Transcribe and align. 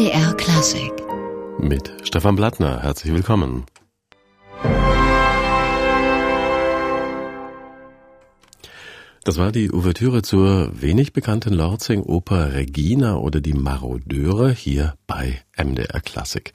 MDR 0.00 0.32
Klassik. 0.32 0.92
Mit 1.58 1.92
Stefan 2.04 2.34
Blattner. 2.34 2.82
Herzlich 2.82 3.12
willkommen. 3.12 3.66
Das 9.24 9.36
war 9.36 9.52
die 9.52 9.70
Ouvertüre 9.70 10.22
zur 10.22 10.72
wenig 10.80 11.12
bekannten 11.12 11.52
Lorzing-Oper 11.52 12.54
Regina 12.54 13.16
oder 13.16 13.42
die 13.42 13.52
Marodeure 13.52 14.50
hier 14.50 14.94
bei 15.06 15.42
MDR 15.62 16.00
Klassik. 16.00 16.54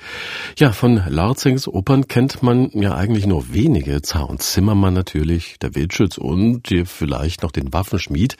Ja, 0.58 0.72
von 0.72 1.04
Lorzings 1.08 1.68
Opern 1.68 2.08
kennt 2.08 2.42
man 2.42 2.72
ja 2.74 2.96
eigentlich 2.96 3.28
nur 3.28 3.54
wenige. 3.54 4.02
Zar 4.02 4.28
und 4.28 4.42
Zimmermann 4.42 4.96
natürlich, 4.96 5.60
der 5.60 5.76
Wildschütz 5.76 6.18
und 6.18 6.68
vielleicht 6.86 7.44
noch 7.44 7.52
den 7.52 7.72
Waffenschmied. 7.72 8.36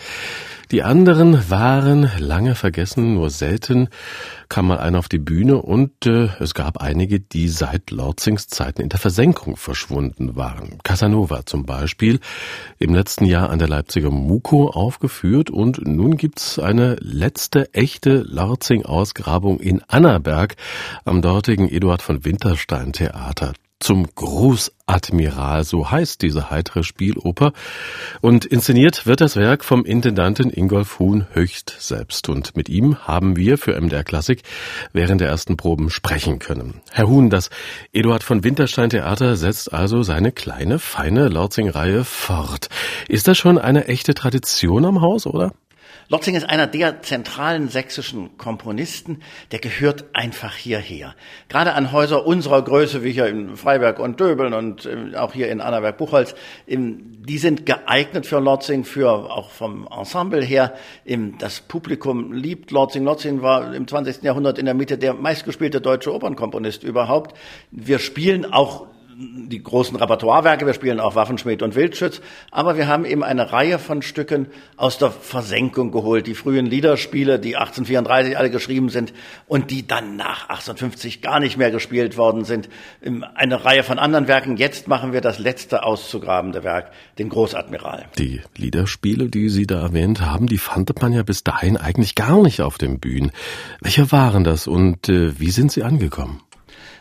Die 0.72 0.82
anderen 0.82 1.52
waren 1.52 2.10
lange 2.18 2.56
vergessen, 2.56 3.14
nur 3.14 3.30
selten 3.30 3.90
kam 4.50 4.68
mal 4.68 4.78
einer 4.78 5.00
auf 5.00 5.10
die 5.10 5.20
Bühne 5.20 5.62
und 5.62 6.06
äh, 6.06 6.30
es 6.40 6.54
gab 6.54 6.82
einige, 6.82 7.20
die 7.20 7.48
seit 7.48 7.92
Lorzings 7.92 8.48
Zeiten 8.48 8.82
in 8.82 8.90
der 8.90 9.00
Versenkung 9.00 9.58
verschwunden 9.58 10.36
waren. 10.36 10.80
Casanova 10.84 11.46
zum 11.46 11.66
Beispiel, 11.66 12.20
im 12.80 12.94
letzten 12.94 13.26
Jahr 13.26 13.50
an 13.50 13.60
der 13.60 13.68
Leipziger 13.68 14.12
Muko 14.12 14.70
aufgeführt 14.70 15.50
und 15.50 15.86
nun 15.86 16.18
gibt's 16.18 16.60
eine 16.60 16.96
letzte 17.00 17.74
echte 17.74 18.18
Lorzing-Ausgrabung 18.20 19.60
in 19.60 19.82
Annaberg 19.88 20.56
am 21.04 21.22
dortigen 21.22 21.70
Eduard 21.70 22.02
von 22.02 22.26
Winterstein 22.26 22.94
Theater 22.94 23.54
zum 23.80 24.08
Großadmiral, 24.16 25.64
so 25.64 25.92
heißt 25.92 26.22
diese 26.22 26.50
heitere 26.50 26.84
Spieloper. 26.84 27.54
Und 28.22 28.46
inszeniert 28.46 29.06
wird 29.06 29.22
das 29.22 29.36
Werk 29.36 29.64
vom 29.64 29.86
Intendanten 29.86 30.50
Ingolf 30.50 31.00
Huhn 31.00 31.28
höchst 31.34 31.76
selbst. 31.80 32.30
Und 32.30 32.56
mit 32.56 32.70
ihm 32.70 33.08
haben 33.08 33.36
wir 33.36 33.58
für 33.58 33.80
MDR 33.80 34.04
Klassik 34.04 34.44
während 34.94 35.22
der 35.22 35.28
ersten 35.28 35.58
Proben 35.58 35.90
sprechen 35.90 36.40
können. 36.40 36.82
Herr 36.92 37.08
Huhn, 37.08 37.30
das 37.30 37.50
Eduard 37.92 38.24
von 38.24 38.44
Winterstein 38.44 38.90
Theater 38.90 39.36
setzt 39.36 39.74
also 39.74 40.04
seine 40.04 40.32
kleine, 40.32 40.80
feine 40.80 41.28
Lorzing-Reihe 41.28 42.04
fort. 42.04 42.70
Ist 43.08 43.28
das 43.28 43.38
schon 43.38 43.58
eine 43.58 43.88
echte 43.88 44.14
Tradition 44.14 44.86
am 44.86 45.02
Haus, 45.02 45.28
oder? 45.28 45.54
Lotzing 46.08 46.36
ist 46.36 46.50
einer 46.50 46.68
der 46.68 47.02
zentralen 47.02 47.70
sächsischen 47.70 48.38
Komponisten, 48.38 49.22
der 49.52 49.60
gehört 49.60 50.06
einfach 50.14 50.56
hierher. 50.56 51.16
Gerade 51.50 51.74
an 51.74 51.92
Häuser 51.92 52.26
unserer 52.26 52.62
Größe, 52.62 53.04
wie 53.04 53.12
hier 53.12 53.28
in 53.28 53.58
Freiberg 53.58 54.00
und 54.00 54.20
Döbeln 54.20 54.54
und 54.54 54.86
äh, 54.86 55.16
auch 55.16 55.34
hier 55.34 55.50
in 55.50 55.62
Annaberg-Buchholz, 55.62 56.36
die 56.68 57.38
sind 57.38 57.66
geeignet 57.66 58.26
für 58.26 58.40
Lotzing, 58.40 58.84
für 58.84 59.10
auch 59.10 59.50
vom 59.50 59.88
Ensemble 59.88 60.44
her. 60.44 60.74
Das 61.40 61.62
Publikum 61.62 62.34
liebt 62.34 62.72
Lotzing. 62.72 63.04
Lotzing 63.04 63.42
war 63.42 63.74
im 63.74 63.88
20. 63.88 64.24
Jahrhundert 64.24 64.58
in 64.58 64.66
der 64.66 64.76
Mitte 64.76 64.98
der 64.98 65.14
meistgespielte 65.14 65.82
deutsche 65.82 66.14
Opernkomponist 66.14 66.84
überhaupt. 66.84 67.36
Wir 67.72 68.00
spielen 68.00 68.46
auch 68.46 68.88
die 69.18 69.64
großen 69.64 69.96
Repertoirewerke, 69.96 70.66
wir 70.66 70.74
spielen 70.74 71.00
auch 71.00 71.16
Waffenschmied 71.16 71.62
und 71.62 71.76
Wildschütz, 71.76 72.22
aber 72.52 72.76
wir 72.76 72.88
haben 72.88 73.06
eben 73.06 73.24
eine 73.24 73.54
Reihe 73.54 73.80
von 73.80 74.02
Stücken 74.02 74.48
aus 74.76 74.98
der 74.98 75.10
Versenkung 75.10 75.92
geholt, 75.92 76.28
die 76.28 76.36
frühen 76.36 76.66
Liederspiele, 76.66 77.40
die 77.40 77.56
1834 77.56 78.38
alle 78.38 78.50
geschrieben 78.50 78.90
sind 78.90 79.14
und 79.48 79.72
die 79.72 79.88
dann 79.88 80.18
nach 80.18 80.50
1850 80.50 81.22
gar 81.22 81.40
nicht 81.40 81.56
mehr 81.56 81.72
gespielt 81.72 82.18
worden 82.18 82.44
sind. 82.44 82.68
Eine 83.36 83.64
Reihe 83.64 83.84
von 83.84 84.00
anderen 84.00 84.28
Werken. 84.28 84.58
Jetzt 84.58 84.90
machen 84.90 85.14
wir 85.14 85.22
das 85.22 85.40
letzte 85.40 85.84
auszugrabende 85.84 86.64
Werk, 86.64 86.92
den 87.18 87.30
Großadmiral. 87.30 88.06
Die 88.18 88.42
Liederspiele, 88.58 89.30
die 89.30 89.48
Sie 89.48 89.66
da 89.66 89.82
erwähnt 89.82 90.20
haben, 90.20 90.48
die 90.48 90.58
fand 90.58 91.02
man 91.02 91.14
ja 91.14 91.24
bis 91.24 91.44
dahin 91.44 91.78
eigentlich 91.78 92.16
gar 92.16 92.42
nicht 92.42 92.62
auf 92.62 92.78
den 92.78 93.00
Bühnen. 93.00 93.32
Welche 93.80 94.12
waren 94.12 94.44
das 94.44 94.68
und 94.68 95.08
äh, 95.08 95.40
wie 95.40 95.52
sind 95.52 95.72
sie 95.72 95.84
angekommen? 95.84 96.42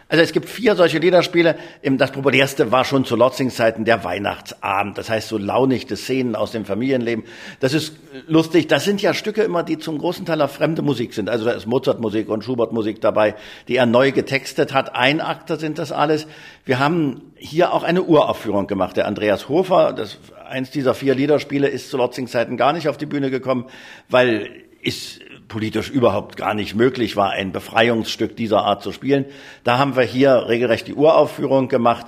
Also 0.08 0.22
es 0.22 0.32
gibt 0.32 0.48
vier 0.48 0.76
solche 0.76 0.98
Liederspiele. 0.98 1.56
Das 1.82 2.12
populärste 2.12 2.70
war 2.70 2.84
schon 2.84 3.04
zu 3.04 3.16
Lotzingzeiten 3.16 3.84
der 3.84 4.04
Weihnachtsabend. 4.04 4.98
Das 4.98 5.08
heißt 5.08 5.28
so 5.28 5.38
launigte 5.38 5.96
Szenen 5.96 6.36
aus 6.36 6.50
dem 6.50 6.64
Familienleben. 6.66 7.24
Das 7.60 7.72
ist 7.72 7.96
lustig. 8.26 8.66
Das 8.68 8.84
sind 8.84 9.00
ja 9.00 9.14
Stücke 9.14 9.42
immer, 9.42 9.62
die 9.62 9.78
zum 9.78 9.98
großen 9.98 10.26
Teil 10.26 10.42
auf 10.42 10.52
fremde 10.52 10.82
Musik 10.82 11.14
sind. 11.14 11.30
Also 11.30 11.46
da 11.46 11.52
ist 11.52 11.66
Mozart-Musik 11.66 12.28
und 12.28 12.44
Schubert-Musik 12.44 13.00
dabei, 13.00 13.34
die 13.68 13.76
er 13.76 13.86
neu 13.86 14.12
getextet 14.12 14.74
hat. 14.74 14.94
Einakter 14.94 15.56
sind 15.56 15.78
das 15.78 15.90
alles. 15.90 16.26
Wir 16.64 16.78
haben 16.78 17.32
hier 17.36 17.72
auch 17.72 17.82
eine 17.82 18.02
Uraufführung 18.02 18.66
gemacht. 18.66 18.96
Der 18.96 19.06
Andreas 19.06 19.48
Hofer, 19.48 19.94
das 19.94 20.18
eins 20.48 20.70
dieser 20.70 20.94
vier 20.94 21.14
Liederspiele, 21.14 21.66
ist 21.66 21.90
zu 21.90 21.96
Lotzingzeiten 21.96 22.56
gar 22.56 22.74
nicht 22.74 22.88
auf 22.88 22.98
die 22.98 23.06
Bühne 23.06 23.30
gekommen, 23.30 23.66
weil 24.08 24.50
ist 24.82 25.20
politisch 25.54 25.88
überhaupt 25.88 26.36
gar 26.36 26.52
nicht 26.52 26.74
möglich 26.74 27.14
war, 27.14 27.30
ein 27.30 27.52
Befreiungsstück 27.52 28.34
dieser 28.34 28.64
Art 28.64 28.82
zu 28.82 28.90
spielen. 28.90 29.24
Da 29.62 29.78
haben 29.78 29.94
wir 29.94 30.02
hier 30.02 30.48
regelrecht 30.48 30.88
die 30.88 30.94
Uraufführung 30.94 31.68
gemacht. 31.68 32.06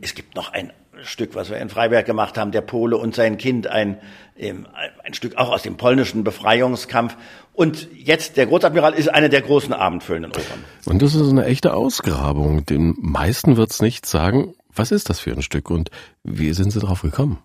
Es 0.00 0.14
gibt 0.14 0.34
noch 0.34 0.50
ein 0.50 0.72
Stück, 1.02 1.34
was 1.34 1.50
wir 1.50 1.58
in 1.58 1.68
Freiberg 1.68 2.06
gemacht 2.06 2.38
haben, 2.38 2.52
der 2.52 2.62
Pole 2.62 2.96
und 2.96 3.14
sein 3.14 3.36
Kind, 3.36 3.66
ein, 3.66 3.98
ein 4.38 5.12
Stück 5.12 5.36
auch 5.36 5.50
aus 5.50 5.60
dem 5.60 5.76
polnischen 5.76 6.24
Befreiungskampf. 6.24 7.18
Und 7.52 7.86
jetzt, 7.94 8.38
der 8.38 8.46
Großadmiral 8.46 8.94
ist 8.94 9.08
eine 9.08 9.28
der 9.28 9.42
großen 9.42 9.74
abendfüllenden 9.74 10.32
Opern. 10.32 10.64
Und 10.86 11.02
das 11.02 11.14
ist 11.14 11.28
eine 11.28 11.44
echte 11.44 11.74
Ausgrabung. 11.74 12.64
Den 12.64 12.94
meisten 12.98 13.58
wird's 13.58 13.82
nicht 13.82 14.06
sagen, 14.06 14.54
was 14.74 14.90
ist 14.90 15.10
das 15.10 15.20
für 15.20 15.32
ein 15.32 15.42
Stück 15.42 15.68
und 15.68 15.90
wie 16.24 16.54
sind 16.54 16.70
Sie 16.70 16.80
drauf 16.80 17.02
gekommen? 17.02 17.40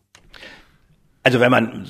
Also 1.24 1.42
wenn 1.42 1.52
man 1.52 1.86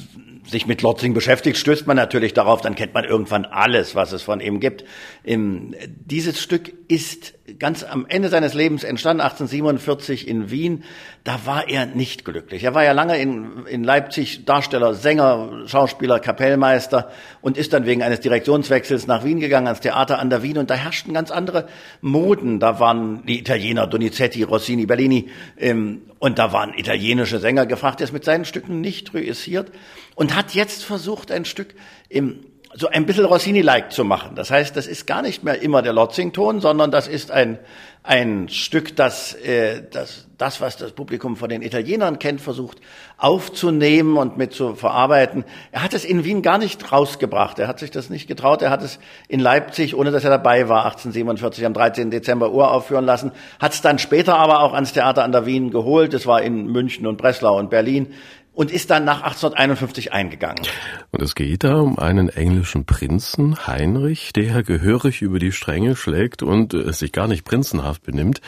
sich 0.48 0.68
mit 0.68 0.82
Lotzing 0.82 1.14
beschäftigt, 1.14 1.58
stößt 1.58 1.88
man 1.88 1.98
natürlich 1.98 2.34
darauf, 2.34 2.62
dann 2.62 2.76
kennt 2.76 2.94
man 2.94 3.04
irgendwann 3.04 3.46
alles, 3.46 3.96
was 3.96 4.12
es 4.12 4.22
von 4.22 4.40
ihm 4.40 4.60
gibt. 4.60 4.86
dieses 5.26 6.42
Stück 6.42 6.72
ist 6.88 7.34
ganz 7.60 7.84
am 7.84 8.06
Ende 8.08 8.30
seines 8.30 8.54
Lebens 8.54 8.84
entstanden, 8.84 9.22
1847 9.22 10.28
in 10.28 10.50
Wien. 10.50 10.84
Da 11.24 11.42
war 11.46 11.68
er 11.70 11.86
nicht 11.86 12.26
glücklich. 12.26 12.64
Er 12.64 12.74
war 12.74 12.84
ja 12.84 12.92
lange 12.92 13.18
in, 13.18 13.66
in 13.68 13.84
Leipzig 13.84 14.46
Darsteller, 14.46 14.94
Sänger, 14.94 15.64
Schauspieler, 15.68 16.20
Kapellmeister 16.20 17.12
und 17.42 17.58
ist 17.58 17.74
dann 17.74 17.86
wegen 17.86 18.02
eines 18.02 18.20
Direktionswechsels 18.20 19.08
nach 19.08 19.24
Wien 19.24 19.40
gegangen, 19.40 19.68
ans 19.68 19.80
Theater 19.80 20.20
an 20.20 20.30
der 20.30 20.42
Wien. 20.44 20.58
Und 20.58 20.70
da 20.70 20.76
herrschten 20.76 21.14
ganz 21.14 21.32
andere 21.32 21.68
Moden. 22.02 22.60
Da 22.60 22.80
waren 22.80 23.26
die 23.26 23.40
Italiener, 23.40 23.88
Donizetti, 23.88 24.44
Rossini, 24.44 24.86
Bellini. 24.86 25.30
Ähm, 25.58 26.02
und 26.20 26.40
da 26.40 26.52
waren 26.52 26.74
italienische 26.76 27.40
Sänger 27.40 27.66
gefragt. 27.66 28.02
Er 28.02 28.06
ist 28.06 28.14
mit 28.14 28.26
seinen 28.26 28.46
Stücken 28.46 28.82
nicht 28.82 29.14
reüssiert 29.14 29.72
und 30.16 30.35
hat 30.36 30.54
jetzt 30.54 30.84
versucht, 30.84 31.32
ein 31.32 31.46
Stück 31.46 31.76
im 32.10 32.46
so 32.78 32.90
ein 32.90 33.06
bisschen 33.06 33.24
Rossini-like 33.24 33.94
zu 33.94 34.04
machen. 34.04 34.36
Das 34.36 34.52
heißt, 34.52 34.76
das 34.76 34.86
ist 34.86 35.08
gar 35.08 35.22
nicht 35.22 35.46
mehr 35.46 35.62
immer 35.62 35.82
der 35.82 35.94
Lotzing-Ton, 35.94 36.60
sondern 36.60 36.92
das 36.92 37.08
ist 37.08 37.32
ein, 37.32 37.58
ein 38.04 38.50
Stück, 38.50 38.98
das, 38.98 39.34
äh, 39.34 39.82
das 39.90 40.26
das, 40.38 40.62
was 40.62 40.78
das 40.78 40.92
Publikum 40.92 41.36
von 41.36 41.50
den 41.50 41.62
Italienern 41.62 42.20
kennt, 42.20 42.42
versucht 42.42 42.80
aufzunehmen 43.18 44.18
und 44.18 44.38
mit 44.38 44.54
zu 44.54 44.76
verarbeiten. 44.76 45.46
Er 45.72 45.84
hat 45.84 45.94
es 45.94 46.06
in 46.06 46.24
Wien 46.24 46.42
gar 46.42 46.58
nicht 46.58 46.92
rausgebracht. 46.92 47.60
Er 47.60 47.68
hat 47.68 47.80
sich 47.80 47.92
das 47.92 48.10
nicht 48.10 48.28
getraut. 48.28 48.62
Er 48.62 48.70
hat 48.70 48.84
es 48.84 49.00
in 49.28 49.40
Leipzig, 49.40 49.96
ohne 49.96 50.12
dass 50.12 50.24
er 50.24 50.30
dabei 50.30 50.68
war, 50.68 50.86
1847 50.86 51.66
am 51.66 51.74
13. 51.74 52.12
Dezember 52.12 52.52
uraufführen 52.52 53.06
lassen. 53.06 53.32
Hat 53.60 53.74
es 53.74 53.82
dann 53.82 54.00
später 54.00 54.36
aber 54.38 54.62
auch 54.62 54.74
ans 54.74 54.94
Theater 54.94 55.24
an 55.24 55.32
der 55.32 55.46
Wien 55.46 55.72
geholt. 55.72 56.14
Es 56.14 56.28
war 56.28 56.42
in 56.42 56.68
München 56.68 57.08
und 57.08 57.18
Breslau 57.18 57.58
und 57.58 57.70
Berlin 57.70 58.14
und 58.56 58.72
ist 58.72 58.90
dann 58.90 59.06
nach 59.06 59.22
1851 59.22 60.14
eingegangen. 60.14 60.66
Und 61.12 61.22
es 61.22 61.36
geht 61.36 61.64
da 61.64 61.76
um 61.76 62.00
einen 62.00 62.30
englischen 62.30 62.86
Prinzen, 62.86 63.68
Heinrich, 63.68 64.34
der 64.34 64.64
gehörig 64.64 65.22
über 65.22 65.40
die 65.40 65.52
Stränge 65.52 65.96
schlägt 65.96 66.42
und 66.42 66.74
äh, 66.74 66.92
sich 66.94 67.12
gar 67.12 67.28
nicht 67.28 67.44
prinzenhaft 67.44 68.04
benimmt. 68.04 68.42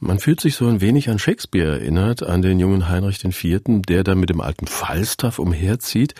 Man 0.00 0.18
fühlt 0.18 0.40
sich 0.40 0.56
so 0.56 0.66
ein 0.66 0.80
wenig 0.80 1.08
an 1.08 1.18
Shakespeare 1.18 1.80
erinnert, 1.80 2.22
an 2.22 2.42
den 2.42 2.60
jungen 2.60 2.88
Heinrich 2.88 3.24
IV., 3.24 3.62
der 3.88 4.04
da 4.04 4.14
mit 4.14 4.30
dem 4.30 4.40
alten 4.40 4.66
Falstaff 4.66 5.38
umherzieht. 5.38 6.14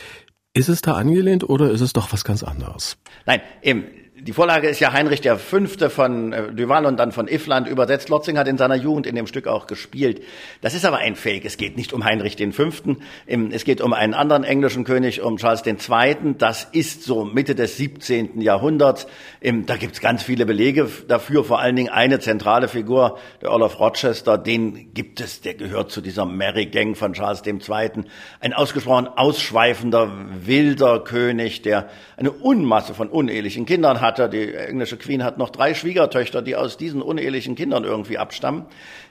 Ist 0.55 0.69
es 0.69 0.81
da 0.81 0.95
angelehnt 0.95 1.49
oder 1.49 1.71
ist 1.71 1.83
es 1.83 1.93
doch 1.93 2.13
was 2.13 2.25
ganz 2.25 2.43
anderes? 2.43 2.97
Nein, 3.27 3.41
eben 3.63 3.85
die 4.29 4.35
Vorlage 4.35 4.69
ist 4.69 4.79
ja 4.79 4.93
Heinrich 4.93 5.23
der 5.23 5.39
Fünfte 5.39 5.89
von 5.89 6.35
äh, 6.35 6.53
Duval 6.53 6.85
und 6.85 6.99
dann 6.99 7.13
von 7.13 7.29
Iffland 7.29 7.67
übersetzt. 7.67 8.11
Lotzing 8.11 8.37
hat 8.37 8.47
in 8.47 8.59
seiner 8.59 8.75
Jugend 8.75 9.07
in 9.07 9.15
dem 9.15 9.27
Stück 9.27 9.47
auch 9.47 9.67
gespielt. 9.67 10.23
Das 10.61 10.75
ist 10.75 10.85
aber 10.85 10.99
ein 10.99 11.17
Fake. 11.17 11.47
Es 11.47 11.57
geht 11.57 11.79
nicht 11.79 11.95
um 11.95 12.05
Heinrich 12.05 12.37
den 12.37 12.53
Fünften. 12.53 12.99
Es 13.25 13.65
geht 13.65 13.81
um 13.81 13.95
einen 13.95 14.13
anderen 14.13 14.45
englischen 14.45 14.85
König, 14.85 15.23
um 15.23 15.39
Charles 15.39 15.63
den 15.63 15.79
Zweiten. 15.79 16.37
Das 16.37 16.65
ist 16.65 17.05
so 17.05 17.25
Mitte 17.25 17.55
des 17.55 17.79
17. 17.79 18.43
Jahrhunderts. 18.43 19.07
Da 19.41 19.77
gibt 19.77 19.95
es 19.95 20.03
ganz 20.03 20.23
viele 20.23 20.45
Belege 20.45 20.91
dafür. 21.09 21.43
Vor 21.43 21.61
allen 21.61 21.77
Dingen 21.77 21.89
eine 21.89 22.21
zentrale 22.21 22.69
Figur, 22.69 23.19
der 23.41 23.49
Earl 23.49 23.63
of 23.63 23.81
Rochester. 23.81 24.37
Den 24.37 24.93
gibt 24.93 25.23
es. 25.23 25.41
Der 25.41 25.55
gehört 25.55 25.91
zu 25.91 26.03
dieser 26.03 26.27
Merry 26.27 26.67
Gang 26.67 26.99
von 26.99 27.15
Charles 27.15 27.41
dem 27.41 27.63
Zweiten. 27.63 28.05
Ein 28.41 28.53
ausgesprochen 28.53 29.09
ausschweifender, 29.09 30.13
wilder 30.45 31.01
König, 31.01 31.63
der 31.63 31.89
eine 32.19 32.31
Unmasse 32.31 32.93
von 32.93 33.09
unehelichen 33.09 33.65
Kindern 33.65 34.03
hat. 34.03 34.18
Die 34.27 34.53
englische 34.55 34.97
Queen 34.97 35.23
hat 35.23 35.39
noch 35.39 35.51
drei 35.51 35.75
Schwiegertöchter, 35.75 36.43
die 36.43 36.57
aus 36.57 36.77
diesen 36.77 37.01
unehelichen 37.03 37.55
Kindern 37.55 37.85
irgendwie 37.85 38.19
abstammen. 38.19 38.67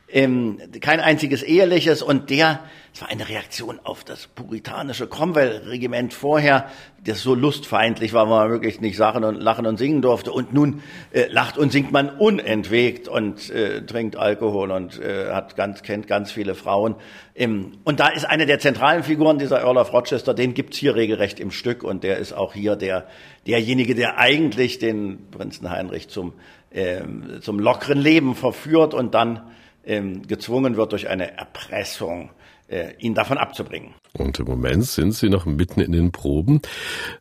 Ähm, 0.09 0.59
kein 0.79 1.01
einziges 1.01 1.43
eheliches 1.43 2.01
und 2.01 2.29
der, 2.29 2.61
es 2.93 3.01
war 3.01 3.09
eine 3.09 3.27
Reaktion 3.27 3.79
auf 3.83 4.05
das 4.05 4.27
puritanische 4.27 5.05
Cromwell-Regiment 5.05 6.13
vorher, 6.13 6.69
das 7.03 7.21
so 7.21 7.35
lustfeindlich 7.35 8.13
war, 8.13 8.27
wo 8.27 8.35
man 8.35 8.49
wirklich 8.49 8.79
nicht 8.79 8.97
lachen 8.97 9.25
und, 9.25 9.35
lachen 9.35 9.65
und 9.65 9.77
singen 9.77 10.01
durfte 10.01 10.31
und 10.31 10.53
nun 10.53 10.81
äh, 11.11 11.27
lacht 11.27 11.57
und 11.57 11.73
singt 11.73 11.91
man 11.91 12.09
unentwegt 12.09 13.09
und 13.09 13.49
äh, 13.49 13.85
trinkt 13.85 14.15
Alkohol 14.15 14.71
und 14.71 14.97
äh, 14.99 15.31
hat 15.31 15.57
ganz, 15.57 15.83
kennt 15.83 16.07
ganz 16.07 16.31
viele 16.31 16.55
Frauen. 16.55 16.95
Ähm, 17.35 17.73
und 17.83 17.99
da 17.99 18.07
ist 18.07 18.23
eine 18.23 18.45
der 18.45 18.59
zentralen 18.59 19.03
Figuren 19.03 19.39
dieser 19.39 19.59
Earl 19.59 19.77
of 19.77 19.91
Rochester, 19.91 20.33
den 20.33 20.53
gibt's 20.53 20.77
hier 20.77 20.95
regelrecht 20.95 21.41
im 21.41 21.51
Stück 21.51 21.83
und 21.83 22.05
der 22.05 22.17
ist 22.17 22.31
auch 22.31 22.53
hier 22.53 22.77
der, 22.77 23.07
derjenige, 23.45 23.93
der 23.93 24.17
eigentlich 24.17 24.79
den 24.79 25.29
Prinzen 25.31 25.69
Heinrich 25.69 26.07
zum, 26.07 26.33
ähm, 26.71 27.39
zum 27.41 27.59
lockeren 27.59 27.99
Leben 27.99 28.35
verführt 28.35 28.93
und 28.93 29.13
dann 29.13 29.41
ähm, 29.87 30.27
gezwungen 30.27 30.75
wird 30.75 30.91
durch 30.91 31.07
eine 31.07 31.37
Erpressung, 31.37 32.29
äh, 32.67 32.93
ihn 32.99 33.15
davon 33.15 33.37
abzubringen. 33.37 33.93
Und 34.13 34.39
im 34.39 34.45
Moment 34.45 34.85
sind 34.85 35.13
sie 35.13 35.29
noch 35.29 35.45
mitten 35.45 35.79
in 35.79 35.93
den 35.93 36.11
Proben. 36.11 36.61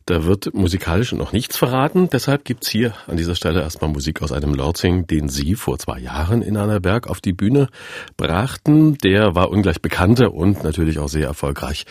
Da 0.04 0.24
wird 0.24 0.52
musikalisch 0.54 1.12
noch 1.12 1.32
nichts 1.32 1.56
verraten. 1.56 2.08
Deshalb 2.10 2.44
gibt's 2.44 2.68
hier 2.68 2.94
an 3.06 3.16
dieser 3.16 3.36
Stelle 3.36 3.60
erstmal 3.60 3.90
Musik 3.90 4.22
aus 4.22 4.32
einem 4.32 4.54
Lortzing, 4.54 5.06
den 5.06 5.28
Sie 5.28 5.54
vor 5.54 5.78
zwei 5.78 6.00
Jahren 6.00 6.42
in 6.42 6.56
Annaberg 6.56 7.06
auf 7.06 7.20
die 7.20 7.32
Bühne 7.32 7.68
brachten. 8.16 8.98
Der 8.98 9.34
war 9.34 9.50
ungleich 9.50 9.80
bekannter 9.80 10.34
und 10.34 10.64
natürlich 10.64 10.98
auch 10.98 11.08
sehr 11.08 11.26
erfolgreich, 11.26 11.84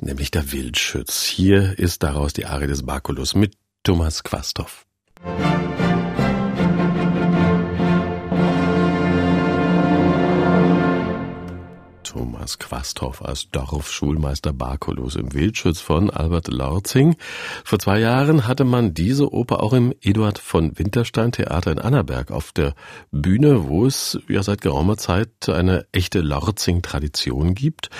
nämlich 0.00 0.30
der 0.30 0.52
Wildschütz. 0.52 1.24
Hier 1.24 1.78
ist 1.78 2.02
daraus 2.02 2.34
die 2.34 2.44
Arie 2.44 2.66
des 2.66 2.84
Bakulus 2.84 3.34
mit 3.34 3.54
Thomas 3.84 4.22
Quastow. 4.22 4.84
Thomas 5.22 5.57
Quasthoff 12.78 13.24
als 13.24 13.50
Dorfschulmeister 13.50 14.52
Barkolus 14.52 15.16
im 15.16 15.34
Wildschutz 15.34 15.80
von 15.80 16.10
Albert 16.10 16.46
Lorzing. 16.46 17.16
Vor 17.64 17.80
zwei 17.80 17.98
Jahren 17.98 18.46
hatte 18.46 18.62
man 18.62 18.94
diese 18.94 19.32
Oper 19.32 19.64
auch 19.64 19.72
im 19.72 19.92
Eduard 20.00 20.38
von 20.38 20.78
Winterstein 20.78 21.32
Theater 21.32 21.72
in 21.72 21.80
Annaberg 21.80 22.30
auf 22.30 22.52
der 22.52 22.74
Bühne, 23.10 23.66
wo 23.66 23.84
es 23.84 24.16
ja 24.28 24.44
seit 24.44 24.60
geraumer 24.60 24.96
Zeit 24.96 25.48
eine 25.48 25.86
echte 25.90 26.20
Lorzing-Tradition 26.20 27.56
gibt. 27.56 27.90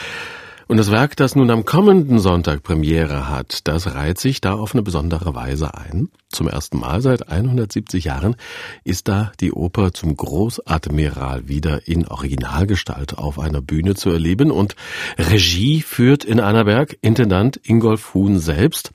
Und 0.68 0.76
das 0.76 0.90
Werk, 0.90 1.16
das 1.16 1.34
nun 1.34 1.50
am 1.50 1.64
kommenden 1.64 2.18
Sonntag 2.18 2.62
Premiere 2.62 3.30
hat, 3.30 3.66
das 3.66 3.94
reiht 3.94 4.18
sich 4.18 4.42
da 4.42 4.52
auf 4.52 4.74
eine 4.74 4.82
besondere 4.82 5.34
Weise 5.34 5.74
ein. 5.74 6.10
Zum 6.28 6.46
ersten 6.46 6.78
Mal 6.78 7.00
seit 7.00 7.30
170 7.30 8.04
Jahren 8.04 8.36
ist 8.84 9.08
da 9.08 9.32
die 9.40 9.50
Oper 9.52 9.94
zum 9.94 10.14
Großadmiral 10.14 11.48
wieder 11.48 11.88
in 11.88 12.06
Originalgestalt 12.06 13.16
auf 13.16 13.38
einer 13.38 13.62
Bühne 13.62 13.94
zu 13.94 14.10
erleben 14.10 14.50
und 14.50 14.76
Regie 15.16 15.80
führt 15.80 16.26
in 16.26 16.38
Annaberg 16.38 16.98
Intendant 17.00 17.58
Ingolf 17.64 18.12
Huhn 18.12 18.38
selbst. 18.38 18.92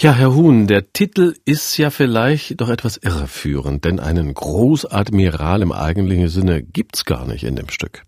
Ja, 0.00 0.12
Herr 0.12 0.34
Huhn, 0.34 0.66
der 0.66 0.92
Titel 0.92 1.34
ist 1.44 1.76
ja 1.76 1.90
vielleicht 1.90 2.60
doch 2.60 2.68
etwas 2.68 2.96
irreführend, 2.96 3.84
denn 3.84 4.00
einen 4.00 4.34
Großadmiral 4.34 5.62
im 5.62 5.70
eigentlichen 5.70 6.28
Sinne 6.28 6.64
gibt's 6.64 7.04
gar 7.04 7.26
nicht 7.28 7.44
in 7.44 7.54
dem 7.54 7.68
Stück. 7.68 8.02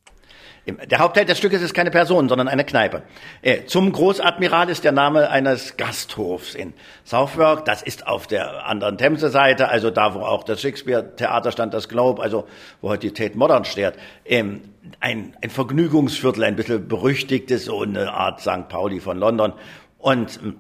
Der 0.66 0.98
Hauptteil 0.98 1.24
des 1.24 1.38
Stückes 1.38 1.62
ist 1.62 1.74
keine 1.74 1.92
Person, 1.92 2.28
sondern 2.28 2.48
eine 2.48 2.64
Kneipe. 2.64 3.02
Äh, 3.42 3.66
zum 3.66 3.92
Großadmiral 3.92 4.68
ist 4.68 4.82
der 4.82 4.90
Name 4.90 5.30
eines 5.30 5.76
Gasthofs 5.76 6.56
in 6.56 6.74
Southwark. 7.04 7.64
Das 7.64 7.82
ist 7.82 8.08
auf 8.08 8.26
der 8.26 8.66
anderen 8.66 8.98
Themse-Seite, 8.98 9.68
also 9.68 9.90
da, 9.90 10.14
wo 10.14 10.20
auch 10.20 10.42
das 10.42 10.60
Shakespeare-Theater 10.60 11.52
stand, 11.52 11.72
das 11.72 11.88
Globe, 11.88 12.20
also 12.20 12.48
wo 12.80 12.88
heute 12.88 13.08
die 13.08 13.12
Tate 13.12 13.38
Modern 13.38 13.64
steht. 13.64 13.94
Ähm, 14.24 14.62
ein, 14.98 15.36
ein 15.40 15.50
Vergnügungsviertel, 15.50 16.42
ein 16.42 16.56
bisschen 16.56 16.88
berüchtigtes, 16.88 17.66
so 17.66 17.82
eine 17.82 18.12
Art 18.12 18.40
St. 18.40 18.68
Pauli 18.68 18.98
von 18.98 19.18
London. 19.18 19.52
Und 19.98 20.40
ähm, 20.42 20.56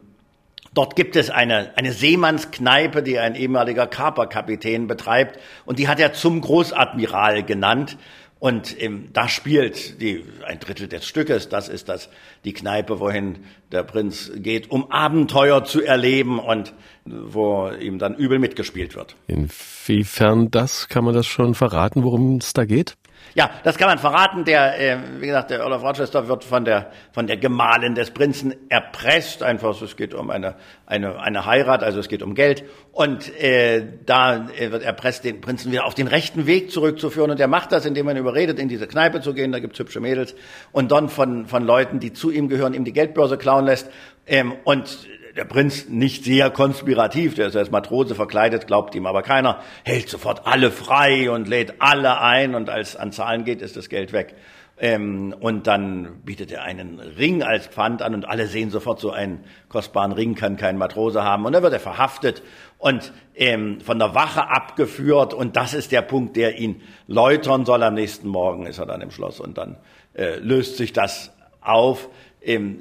Dort 0.76 0.94
gibt 0.94 1.16
es 1.16 1.30
eine, 1.30 1.70
eine 1.76 1.90
Seemannskneipe, 1.90 3.02
die 3.02 3.18
ein 3.18 3.34
ehemaliger 3.34 3.86
Kaperkapitän 3.86 4.86
betreibt. 4.86 5.40
Und 5.64 5.78
die 5.78 5.88
hat 5.88 5.98
er 5.98 6.12
zum 6.12 6.42
Großadmiral 6.42 7.44
genannt. 7.44 7.96
Und 8.38 8.80
ähm, 8.82 9.08
da 9.12 9.28
spielt 9.28 10.00
die, 10.00 10.24
ein 10.44 10.60
Drittel 10.60 10.88
des 10.88 11.06
Stückes, 11.06 11.48
das 11.48 11.68
ist 11.68 11.88
das, 11.88 12.10
die 12.44 12.52
Kneipe, 12.52 13.00
wohin 13.00 13.44
der 13.72 13.82
Prinz 13.82 14.30
geht, 14.36 14.70
um 14.70 14.90
Abenteuer 14.90 15.64
zu 15.64 15.82
erleben 15.82 16.38
und 16.38 16.72
wo 17.04 17.70
ihm 17.70 17.98
dann 17.98 18.14
übel 18.14 18.38
mitgespielt 18.38 18.96
wird. 18.96 19.16
Inwiefern 19.26 20.50
das, 20.50 20.88
kann 20.88 21.04
man 21.04 21.14
das 21.14 21.26
schon 21.26 21.54
verraten, 21.54 22.02
worum 22.02 22.36
es 22.36 22.52
da 22.52 22.64
geht? 22.64 22.96
Ja, 23.34 23.50
das 23.64 23.76
kann 23.76 23.88
man 23.88 23.98
verraten. 23.98 24.44
Der, 24.44 24.80
äh, 24.80 24.98
wie 25.20 25.26
gesagt, 25.26 25.50
der 25.50 25.60
Earl 25.60 25.72
of 25.72 25.82
Rochester 25.82 26.28
wird 26.28 26.44
von 26.44 26.64
der 26.64 26.90
von 27.12 27.26
der 27.26 27.36
Gemahlin 27.36 27.94
des 27.94 28.10
Prinzen 28.10 28.54
erpresst. 28.70 29.42
Einfach, 29.42 29.80
es 29.82 29.96
geht 29.96 30.14
um 30.14 30.30
eine 30.30 30.54
eine 30.86 31.20
eine 31.20 31.44
Heirat, 31.44 31.82
also 31.82 32.00
es 32.00 32.08
geht 32.08 32.22
um 32.22 32.34
Geld. 32.34 32.64
Und 32.92 33.34
äh, 33.38 33.84
da 34.06 34.48
äh, 34.58 34.70
wird 34.70 34.82
erpresst, 34.82 35.24
den 35.24 35.40
Prinzen 35.40 35.70
wieder 35.70 35.84
auf 35.84 35.94
den 35.94 36.06
rechten 36.06 36.46
Weg 36.46 36.70
zurückzuführen. 36.70 37.30
Und 37.30 37.40
er 37.40 37.48
macht 37.48 37.72
das, 37.72 37.84
indem 37.84 38.06
man 38.06 38.16
überredet, 38.16 38.58
in 38.58 38.68
diese 38.68 38.86
Kneipe 38.86 39.20
zu 39.20 39.34
gehen. 39.34 39.52
Da 39.52 39.58
gibt's 39.58 39.78
hübsche 39.78 40.00
Mädels 40.00 40.34
und 40.72 40.90
dann 40.92 41.08
von 41.08 41.46
von 41.46 41.64
Leuten, 41.64 42.00
die 42.00 42.12
zu 42.12 42.30
ihm 42.30 42.48
gehören, 42.48 42.72
ihm 42.74 42.84
die 42.84 42.92
Geldbörse 42.92 43.36
klauen 43.36 43.55
lässt. 43.64 43.90
Ähm, 44.26 44.54
und 44.64 45.06
der 45.36 45.44
Prinz 45.44 45.88
nicht 45.88 46.24
sehr 46.24 46.50
konspirativ, 46.50 47.34
der 47.34 47.48
ist 47.48 47.56
als 47.56 47.70
Matrose 47.70 48.14
verkleidet, 48.14 48.66
glaubt 48.66 48.94
ihm 48.94 49.06
aber 49.06 49.22
keiner, 49.22 49.60
hält 49.84 50.08
sofort 50.08 50.46
alle 50.46 50.70
frei 50.70 51.30
und 51.30 51.46
lädt 51.46 51.74
alle 51.78 52.20
ein 52.20 52.54
und 52.54 52.70
als 52.70 52.96
an 52.96 53.12
Zahlen 53.12 53.44
geht, 53.44 53.60
ist 53.60 53.76
das 53.76 53.88
Geld 53.88 54.12
weg. 54.12 54.34
Ähm, 54.78 55.34
und 55.40 55.66
dann 55.66 56.20
bietet 56.24 56.52
er 56.52 56.62
einen 56.62 57.00
Ring 57.00 57.42
als 57.42 57.66
Pfand 57.66 58.02
an 58.02 58.14
und 58.14 58.28
alle 58.28 58.46
sehen 58.46 58.70
sofort, 58.70 59.00
so 59.00 59.10
einen 59.10 59.44
kostbaren 59.68 60.12
Ring 60.12 60.34
kann 60.34 60.58
kein 60.58 60.76
Matrose 60.76 61.22
haben. 61.22 61.46
Und 61.46 61.54
dann 61.54 61.62
wird 61.62 61.72
er 61.72 61.80
verhaftet 61.80 62.42
und 62.76 63.12
ähm, 63.34 63.80
von 63.80 63.98
der 63.98 64.14
Wache 64.14 64.50
abgeführt 64.50 65.32
und 65.32 65.56
das 65.56 65.72
ist 65.72 65.92
der 65.92 66.02
Punkt, 66.02 66.36
der 66.36 66.58
ihn 66.58 66.82
läutern 67.06 67.64
soll. 67.64 67.82
Am 67.82 67.94
nächsten 67.94 68.28
Morgen 68.28 68.66
ist 68.66 68.78
er 68.78 68.84
dann 68.84 69.00
im 69.00 69.10
Schloss 69.10 69.40
und 69.40 69.56
dann 69.56 69.78
äh, 70.14 70.36
löst 70.36 70.76
sich 70.76 70.92
das 70.92 71.32
auf 71.62 72.10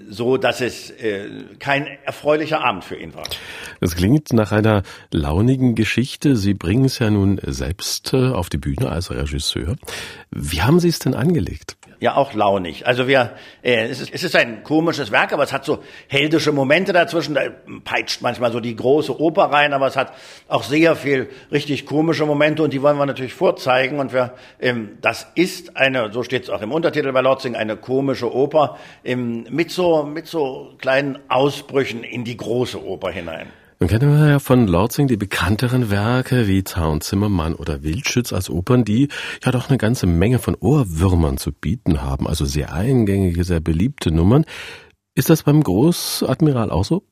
so 0.10 0.38
dass 0.38 0.62
es 0.62 0.92
äh, 0.92 1.28
kein 1.60 1.88
erfreulicher 2.04 2.64
Abend 2.64 2.84
für 2.84 2.96
ihn 2.96 3.14
war. 3.14 3.24
Das 3.82 3.96
klingt 3.96 4.32
nach 4.34 4.52
einer 4.52 4.84
launigen 5.12 5.76
Geschichte. 5.76 6.36
Sie 6.36 6.54
bringen 6.54 6.86
es 6.86 7.00
ja 7.00 7.10
nun 7.10 7.40
selbst 7.44 8.14
äh, 8.14 8.30
auf 8.30 8.50
die 8.50 8.58
Bühne 8.58 8.90
als 8.90 9.12
Regisseur. 9.12 9.76
Wie 10.32 10.62
haben 10.62 10.80
Sie 10.80 10.90
es 10.90 11.00
denn 11.00 11.14
angelegt? 11.14 11.78
ja 11.88 11.95
auch 12.16 12.34
launig. 12.34 12.86
Also 12.86 13.08
wir, 13.08 13.32
äh, 13.62 13.88
es, 13.88 14.02
ist, 14.02 14.14
es 14.14 14.24
ist 14.24 14.36
ein 14.36 14.64
komisches 14.64 15.12
Werk, 15.12 15.34
aber 15.34 15.44
es 15.44 15.54
hat 15.54 15.66
so 15.66 15.84
heldische 16.08 16.52
Momente 16.52 16.94
dazwischen. 16.94 17.36
Da 17.36 17.42
peitscht 17.84 18.22
manchmal 18.22 18.52
so 18.52 18.60
die 18.60 18.76
große 18.76 19.20
Oper 19.20 19.46
rein, 19.46 19.74
aber 19.74 19.88
es 19.88 19.96
hat 19.96 20.14
auch 20.48 20.64
sehr 20.64 20.96
viel 20.96 21.30
richtig 21.52 21.86
komische 21.86 22.26
Momente 22.26 22.64
und 22.64 22.74
die 22.74 22.82
wollen 22.82 22.98
wir 22.98 23.06
natürlich 23.06 23.34
vorzeigen. 23.34 24.00
Und 24.00 24.14
wir, 24.14 24.34
ähm, 24.60 24.98
das 25.02 25.28
ist 25.36 25.78
eine, 25.78 26.12
so 26.12 26.24
steht 26.24 26.44
es 26.44 26.50
auch 26.50 26.62
im 26.62 26.72
Untertitel 26.72 27.12
bei 27.12 27.22
Lotzing, 27.22 27.56
eine 27.56 27.78
komische 27.78 28.34
Oper 28.34 28.78
ähm, 29.04 29.46
mit 29.50 29.72
so 29.72 30.04
mit 30.04 30.28
so 30.28 30.74
kleinen 30.78 31.20
Ausbrüchen 31.30 32.04
in 32.04 32.24
die 32.24 32.38
große 32.38 32.84
Oper 32.84 33.12
hinein. 33.12 33.48
Nun 33.80 33.90
kennen 33.90 34.18
wir 34.18 34.30
ja 34.30 34.40
von 34.40 34.68
Lorzing 34.68 35.08
die 35.08 35.18
bekannteren 35.18 35.90
Werke 35.90 36.48
wie 36.48 36.64
Zaun 36.64 37.02
Zimmermann 37.02 37.54
oder 37.54 37.84
Wildschütz 37.84 38.32
als 38.32 38.50
Opern, 38.50 38.86
die 38.86 39.10
ja 39.44 39.52
doch 39.52 39.68
eine 39.68 39.78
ganze 39.78 40.08
Menge 40.08 40.40
von 40.40 40.56
Ohrwürmern 40.56 41.38
zu 41.38 41.52
bieten 41.52 42.02
haben, 42.02 42.26
also 42.26 42.46
sehr 42.46 42.72
eingängige, 42.72 43.44
sehr 43.44 43.60
beliebte 43.60 44.12
Nummern. 44.12 44.46
Ist 45.14 45.30
das 45.30 45.44
beim 45.44 45.62
Großadmiral 45.62 46.72
auch 46.72 46.86
so? 46.86 47.04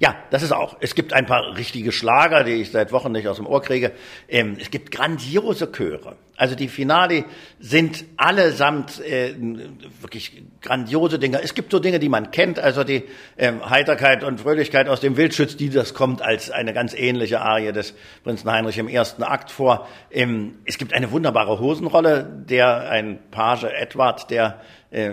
Ja, 0.00 0.14
das 0.30 0.42
ist 0.42 0.52
auch. 0.52 0.76
Es 0.80 0.94
gibt 0.94 1.14
ein 1.14 1.24
paar 1.24 1.56
richtige 1.56 1.92
Schlager, 1.92 2.44
die 2.44 2.52
ich 2.52 2.70
seit 2.70 2.92
Wochen 2.92 3.12
nicht 3.12 3.26
aus 3.26 3.36
dem 3.36 3.46
Ohr 3.46 3.62
kriege. 3.62 3.92
Ähm, 4.28 4.56
es 4.60 4.70
gibt 4.70 4.90
grandiose 4.90 5.72
Chöre. 5.72 6.16
Also 6.42 6.56
die 6.56 6.66
Finale 6.66 7.24
sind 7.60 8.04
allesamt 8.16 9.00
äh, 9.00 9.32
wirklich 10.00 10.42
grandiose 10.60 11.20
Dinge. 11.20 11.40
Es 11.40 11.54
gibt 11.54 11.70
so 11.70 11.78
Dinge, 11.78 12.00
die 12.00 12.08
man 12.08 12.32
kennt, 12.32 12.58
also 12.58 12.82
die 12.82 13.04
ähm, 13.38 13.70
Heiterkeit 13.70 14.24
und 14.24 14.40
Fröhlichkeit 14.40 14.88
aus 14.88 14.98
dem 14.98 15.16
Wildschütz, 15.16 15.56
die 15.56 15.70
das 15.70 15.94
kommt 15.94 16.20
als 16.20 16.50
eine 16.50 16.72
ganz 16.72 16.94
ähnliche 16.94 17.42
Arie 17.42 17.70
des 17.70 17.94
Prinzen 18.24 18.50
Heinrich 18.50 18.76
im 18.78 18.88
ersten 18.88 19.22
Akt 19.22 19.52
vor. 19.52 19.86
Ähm, 20.10 20.56
es 20.64 20.78
gibt 20.78 20.94
eine 20.94 21.12
wunderbare 21.12 21.60
Hosenrolle, 21.60 22.28
der 22.48 22.90
ein 22.90 23.20
Page 23.30 23.62
Edward, 23.62 24.28
der 24.28 24.62
äh, 24.90 25.12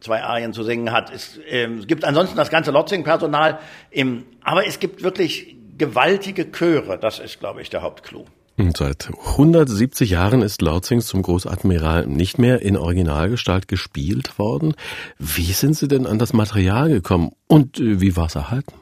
zwei 0.00 0.22
Arien 0.22 0.52
zu 0.52 0.64
singen 0.64 0.92
hat. 0.92 1.10
Es, 1.10 1.38
äh, 1.50 1.64
es 1.64 1.86
gibt 1.86 2.04
ansonsten 2.04 2.36
das 2.36 2.50
ganze 2.50 2.72
Lotzing-Personal, 2.72 3.58
ähm, 3.90 4.26
aber 4.44 4.66
es 4.66 4.80
gibt 4.80 5.02
wirklich 5.02 5.56
gewaltige 5.78 6.52
Chöre. 6.52 6.98
Das 6.98 7.20
ist, 7.20 7.40
glaube 7.40 7.62
ich, 7.62 7.70
der 7.70 7.80
Hauptclou. 7.80 8.26
Und 8.58 8.76
seit 8.76 9.08
170 9.08 10.10
Jahren 10.10 10.42
ist 10.42 10.60
Lautzings 10.62 11.06
zum 11.06 11.22
Großadmiral 11.22 12.08
nicht 12.08 12.38
mehr 12.38 12.60
in 12.60 12.76
Originalgestalt 12.76 13.68
gespielt 13.68 14.36
worden. 14.36 14.74
Wie 15.16 15.52
sind 15.52 15.76
Sie 15.76 15.86
denn 15.86 16.06
an 16.06 16.18
das 16.18 16.32
Material 16.32 16.88
gekommen 16.88 17.30
und 17.46 17.78
äh, 17.78 18.00
wie 18.00 18.16
war 18.16 18.26
es 18.26 18.34
erhalten? 18.34 18.72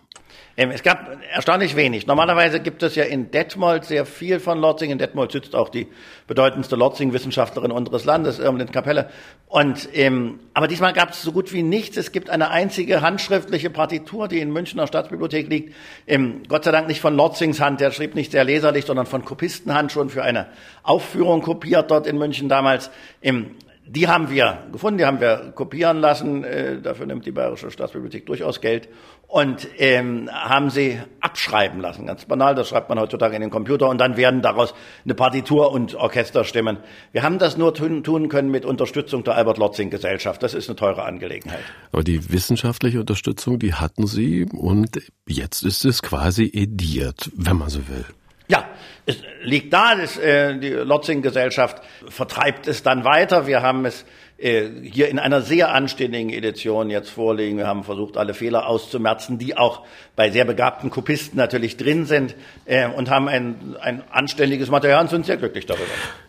Ähm, 0.58 0.70
es 0.70 0.82
gab 0.82 1.18
erstaunlich 1.30 1.76
wenig. 1.76 2.06
Normalerweise 2.06 2.60
gibt 2.60 2.82
es 2.82 2.94
ja 2.94 3.04
in 3.04 3.30
Detmold 3.30 3.84
sehr 3.84 4.06
viel 4.06 4.40
von 4.40 4.58
Lotzing. 4.58 4.90
In 4.90 4.98
Detmold 4.98 5.30
sitzt 5.30 5.54
auch 5.54 5.68
die 5.68 5.86
bedeutendste 6.26 6.76
Lotzing-Wissenschaftlerin 6.76 7.70
unseres 7.70 8.06
Landes, 8.06 8.38
Irmlind 8.38 8.72
Kapelle. 8.72 9.10
Und, 9.48 9.88
ähm, 9.92 10.40
aber 10.54 10.66
diesmal 10.66 10.94
gab 10.94 11.10
es 11.10 11.22
so 11.22 11.32
gut 11.32 11.52
wie 11.52 11.62
nichts. 11.62 11.98
Es 11.98 12.10
gibt 12.10 12.30
eine 12.30 12.50
einzige 12.50 13.02
handschriftliche 13.02 13.68
Partitur, 13.68 14.28
die 14.28 14.40
in 14.40 14.50
Münchner 14.50 14.86
Staatsbibliothek 14.86 15.48
liegt. 15.48 15.75
Ähm, 16.06 16.42
Gott 16.48 16.64
sei 16.64 16.72
Dank 16.72 16.88
nicht 16.88 17.02
von 17.02 17.14
Lotzings 17.14 17.60
Hand, 17.60 17.80
der 17.80 17.90
schrieb 17.90 18.14
nicht 18.14 18.32
sehr 18.32 18.44
leserlich, 18.44 18.86
sondern 18.86 19.04
von 19.04 19.26
Kopistenhand 19.26 19.92
schon 19.92 20.08
für 20.08 20.22
eine 20.22 20.46
Aufführung 20.82 21.42
kopiert 21.42 21.90
dort 21.90 22.06
in 22.06 22.16
München 22.16 22.48
damals. 22.48 22.90
Ähm, 23.20 23.56
die 23.88 24.09
haben 24.09 24.31
wir 24.31 24.66
gefunden, 24.73 24.99
die 24.99 25.05
haben 25.05 25.21
wir 25.21 25.52
kopieren 25.55 25.99
lassen. 25.99 26.43
Äh, 26.45 26.81
dafür 26.81 27.07
nimmt 27.07 27.25
die 27.25 27.31
Bayerische 27.31 27.71
Staatsbibliothek 27.71 28.26
durchaus 28.26 28.61
Geld 28.61 28.88
und 29.28 29.69
ähm, 29.78 30.28
haben 30.33 30.71
sie 30.71 31.00
abschreiben 31.21 31.81
lassen. 31.81 32.07
Ganz 32.07 32.25
banal, 32.25 32.55
das 32.55 32.69
schreibt 32.69 32.88
man 32.88 32.99
heutzutage 32.99 33.35
in 33.35 33.43
den 33.43 33.50
Computer 33.50 33.88
und 33.88 33.99
dann 33.99 34.16
werden 34.16 34.43
daraus 34.43 34.75
eine 35.05 35.14
Partitur 35.14 35.71
und 35.71 35.95
Orchesterstimmen. 35.95 36.78
Wir 37.12 37.23
haben 37.23 37.38
das 37.38 37.57
nur 37.57 37.75
tun, 37.75 38.02
tun 38.02 38.28
können 38.28 38.50
mit 38.50 38.64
Unterstützung 38.64 39.25
der 39.25 39.37
Albert-Lotzing-Gesellschaft. 39.37 40.43
Das 40.43 40.55
ist 40.55 40.69
eine 40.69 40.76
teure 40.76 41.05
Angelegenheit. 41.05 41.61
Aber 41.93 42.02
die 42.02 42.31
wissenschaftliche 42.31 43.00
Unterstützung, 43.00 43.59
die 43.59 43.75
hatten 43.75 44.07
Sie 44.07 44.47
und 44.52 45.00
jetzt 45.28 45.62
ist 45.62 45.85
es 45.85 46.02
quasi 46.02 46.50
ediert, 46.52 47.31
wenn 47.37 47.57
man 47.57 47.69
so 47.69 47.87
will. 47.88 48.05
Ja, 48.48 48.68
es 49.06 49.18
liegt 49.42 49.72
da, 49.72 49.94
das, 49.94 50.16
äh, 50.18 50.58
die 50.58 50.70
Lotzing-Gesellschaft 50.70 51.82
vertreibt 52.08 52.66
es 52.66 52.82
dann 52.82 53.04
weiter. 53.04 53.46
Wir 53.46 53.62
haben 53.62 53.84
es 53.84 54.04
äh, 54.38 54.68
hier 54.82 55.08
in 55.08 55.18
einer 55.18 55.40
sehr 55.40 55.72
anständigen 55.72 56.30
Edition 56.30 56.90
jetzt 56.90 57.08
vorliegen. 57.08 57.56
Wir 57.56 57.66
haben 57.66 57.84
versucht, 57.84 58.16
alle 58.18 58.34
Fehler 58.34 58.66
auszumerzen, 58.66 59.38
die 59.38 59.56
auch 59.56 59.86
bei 60.14 60.30
sehr 60.30 60.44
begabten 60.44 60.90
Kopisten 60.90 61.38
natürlich 61.38 61.76
drin 61.76 62.04
sind 62.04 62.34
äh, 62.66 62.86
und 62.88 63.08
haben 63.08 63.28
ein, 63.28 63.76
ein 63.80 64.02
anständiges 64.10 64.70
Material 64.70 65.02
und 65.02 65.10
sind 65.10 65.24
sehr 65.24 65.38
glücklich 65.38 65.64
darüber. 65.64 65.86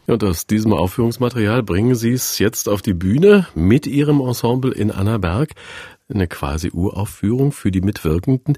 Ja, 0.07 0.13
und 0.13 0.23
aus 0.23 0.47
diesem 0.47 0.71
Aufführungsmaterial 0.71 1.63
bringen 1.63 1.95
Sie 1.95 2.13
es 2.13 2.39
jetzt 2.39 2.69
auf 2.69 2.81
die 2.81 2.93
Bühne 2.93 3.47
mit 3.55 3.87
Ihrem 3.87 4.21
Ensemble 4.21 4.71
in 4.71 4.91
Annaberg. 4.91 5.49
Eine 6.09 6.27
quasi 6.27 6.71
Uraufführung 6.71 7.51
für 7.51 7.71
die 7.71 7.81
Mitwirkenden. 7.81 8.57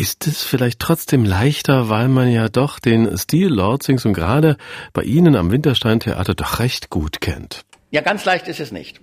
Ist 0.00 0.26
es 0.26 0.42
vielleicht 0.42 0.78
trotzdem 0.78 1.26
leichter, 1.26 1.90
weil 1.90 2.08
man 2.08 2.32
ja 2.32 2.48
doch 2.48 2.78
den 2.78 3.18
Stil 3.18 3.48
Lordsings 3.48 4.06
und 4.06 4.14
gerade 4.14 4.56
bei 4.94 5.02
Ihnen 5.02 5.36
am 5.36 5.50
Winterstein 5.50 6.00
Theater 6.00 6.34
doch 6.34 6.58
recht 6.58 6.88
gut 6.88 7.20
kennt? 7.20 7.66
Ja, 7.90 8.00
ganz 8.00 8.24
leicht 8.24 8.48
ist 8.48 8.60
es 8.60 8.72
nicht 8.72 8.98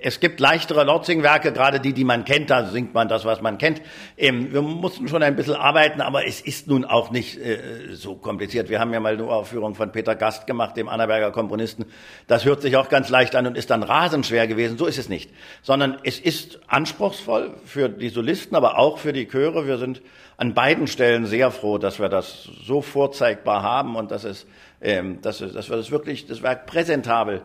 es 0.00 0.20
gibt 0.20 0.40
leichtere 0.40 0.84
Lotzing-Werke, 0.84 1.52
gerade 1.52 1.80
die, 1.80 1.92
die 1.92 2.04
man 2.04 2.24
kennt, 2.24 2.50
da 2.50 2.66
singt 2.66 2.94
man 2.94 3.08
das, 3.08 3.24
was 3.24 3.40
man 3.40 3.58
kennt. 3.58 3.80
Ähm, 4.16 4.52
wir 4.52 4.62
mussten 4.62 5.08
schon 5.08 5.22
ein 5.22 5.36
bisschen 5.36 5.54
arbeiten, 5.54 6.00
aber 6.00 6.26
es 6.26 6.40
ist 6.40 6.66
nun 6.68 6.84
auch 6.84 7.10
nicht 7.10 7.38
äh, 7.38 7.58
so 7.92 8.14
kompliziert. 8.14 8.68
Wir 8.68 8.80
haben 8.80 8.92
ja 8.92 9.00
mal 9.00 9.14
eine 9.14 9.24
Aufführung 9.24 9.74
von 9.74 9.92
Peter 9.92 10.14
Gast 10.14 10.46
gemacht, 10.46 10.76
dem 10.76 10.88
Annaberger 10.88 11.30
Komponisten. 11.30 11.86
Das 12.26 12.44
hört 12.44 12.62
sich 12.62 12.76
auch 12.76 12.88
ganz 12.88 13.08
leicht 13.08 13.36
an 13.36 13.46
und 13.46 13.56
ist 13.56 13.70
dann 13.70 13.82
rasend 13.82 14.26
schwer 14.26 14.46
gewesen. 14.46 14.78
So 14.78 14.86
ist 14.86 14.98
es 14.98 15.08
nicht. 15.08 15.30
Sondern 15.62 15.98
es 16.04 16.18
ist 16.18 16.60
anspruchsvoll 16.66 17.54
für 17.64 17.88
die 17.88 18.08
Solisten, 18.08 18.56
aber 18.56 18.78
auch 18.78 18.98
für 18.98 19.12
die 19.12 19.26
Chöre. 19.26 19.66
Wir 19.66 19.78
sind 19.78 20.02
an 20.40 20.54
beiden 20.54 20.86
Stellen 20.86 21.26
sehr 21.26 21.50
froh, 21.50 21.76
dass 21.76 21.98
wir 21.98 22.08
das 22.08 22.48
so 22.64 22.80
vorzeigbar 22.80 23.62
haben 23.62 23.94
und 23.94 24.10
dass 24.10 24.24
es 24.24 24.46
ähm, 24.82 25.18
dass, 25.20 25.38
dass 25.38 25.68
wir 25.68 25.76
das 25.76 25.90
wirklich, 25.90 26.26
das 26.26 26.42
Werk 26.42 26.66
präsentabel, 26.66 27.42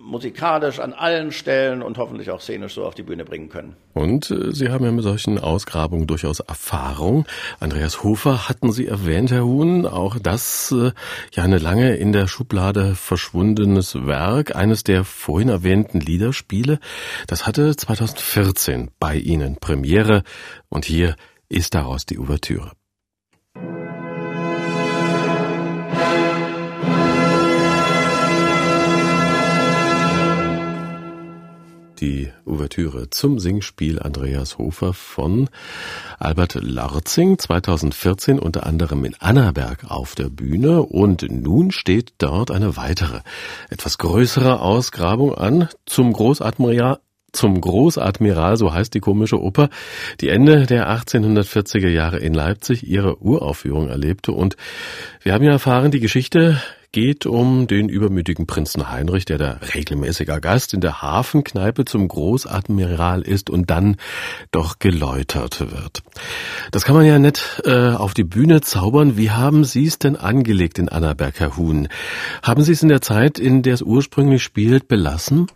musikalisch 0.00 0.78
an 0.80 0.94
allen 0.94 1.32
Stellen 1.32 1.82
und 1.82 1.98
hoffentlich 1.98 2.30
auch 2.30 2.40
szenisch 2.40 2.72
so 2.72 2.86
auf 2.86 2.94
die 2.94 3.02
Bühne 3.02 3.26
bringen 3.26 3.50
können. 3.50 3.76
Und 3.92 4.30
äh, 4.30 4.52
Sie 4.52 4.70
haben 4.70 4.86
ja 4.86 4.90
mit 4.90 5.04
solchen 5.04 5.38
Ausgrabungen 5.38 6.06
durchaus 6.06 6.40
Erfahrung. 6.40 7.26
Andreas 7.60 8.02
Hofer 8.02 8.48
hatten 8.48 8.72
Sie 8.72 8.86
erwähnt, 8.86 9.30
Herr 9.30 9.44
Huhn, 9.44 9.84
auch 9.84 10.18
das 10.18 10.72
äh, 10.72 10.92
ja 11.34 11.44
eine 11.44 11.58
lange 11.58 11.96
in 11.96 12.12
der 12.12 12.26
Schublade 12.26 12.94
verschwundenes 12.94 14.06
Werk, 14.06 14.56
eines 14.56 14.82
der 14.82 15.04
vorhin 15.04 15.50
erwähnten 15.50 16.00
Liederspiele. 16.00 16.78
Das 17.26 17.46
hatte 17.46 17.76
2014 17.76 18.90
bei 18.98 19.16
Ihnen 19.16 19.56
Premiere 19.56 20.22
und 20.70 20.86
hier 20.86 21.16
ist 21.48 21.74
daraus 21.74 22.06
die 22.06 22.18
Ouvertüre. 22.18 22.72
die 32.00 32.30
Ouvertüre 32.44 33.10
zum 33.10 33.38
Singspiel 33.38 34.00
Andreas 34.00 34.58
Hofer 34.58 34.92
von 34.92 35.48
Albert 36.18 36.54
Lorzing 36.54 37.38
2014 37.38 38.38
unter 38.38 38.66
anderem 38.66 39.04
in 39.04 39.14
Annaberg 39.18 39.90
auf 39.90 40.14
der 40.14 40.28
Bühne 40.28 40.82
und 40.82 41.26
nun 41.30 41.70
steht 41.70 42.14
dort 42.18 42.50
eine 42.50 42.76
weitere, 42.76 43.20
etwas 43.70 43.98
größere 43.98 44.60
Ausgrabung 44.60 45.34
an 45.34 45.68
zum 45.86 46.12
Großadmiral 46.12 47.00
zum 47.32 47.60
Großadmiral, 47.60 48.56
so 48.56 48.72
heißt 48.72 48.94
die 48.94 49.00
komische 49.00 49.40
Oper, 49.40 49.68
die 50.20 50.28
Ende 50.28 50.66
der 50.66 50.90
1840er 50.90 51.88
Jahre 51.88 52.18
in 52.18 52.34
Leipzig 52.34 52.86
ihre 52.86 53.22
Uraufführung 53.22 53.88
erlebte. 53.88 54.32
Und 54.32 54.56
wir 55.22 55.34
haben 55.34 55.44
ja 55.44 55.52
erfahren, 55.52 55.90
die 55.90 56.00
Geschichte 56.00 56.60
geht 56.92 57.26
um 57.26 57.66
den 57.66 57.88
übermütigen 57.88 58.46
Prinzen 58.46 58.90
Heinrich, 58.90 59.26
der 59.26 59.36
da 59.36 59.60
regelmäßiger 59.74 60.40
Gast 60.40 60.72
in 60.72 60.80
der 60.80 61.02
Hafenkneipe 61.02 61.84
zum 61.84 62.08
Großadmiral 62.08 63.22
ist 63.22 63.50
und 63.50 63.68
dann 63.70 63.96
doch 64.50 64.78
geläutert 64.78 65.60
wird. 65.60 66.02
Das 66.70 66.84
kann 66.84 66.96
man 66.96 67.04
ja 67.04 67.18
nicht 67.18 67.62
äh, 67.64 67.90
auf 67.90 68.14
die 68.14 68.24
Bühne 68.24 68.62
zaubern. 68.62 69.18
Wie 69.18 69.30
haben 69.30 69.64
Sie 69.64 69.86
es 69.86 69.98
denn 69.98 70.16
angelegt 70.16 70.78
in 70.78 70.88
Annaberg, 70.88 71.38
Herr 71.40 71.56
Huhn? 71.56 71.88
Haben 72.42 72.62
Sie 72.62 72.72
es 72.72 72.82
in 72.82 72.88
der 72.88 73.02
Zeit, 73.02 73.38
in 73.38 73.62
der 73.62 73.74
es 73.74 73.82
ursprünglich 73.82 74.42
spielt, 74.42 74.88
belassen? 74.88 75.46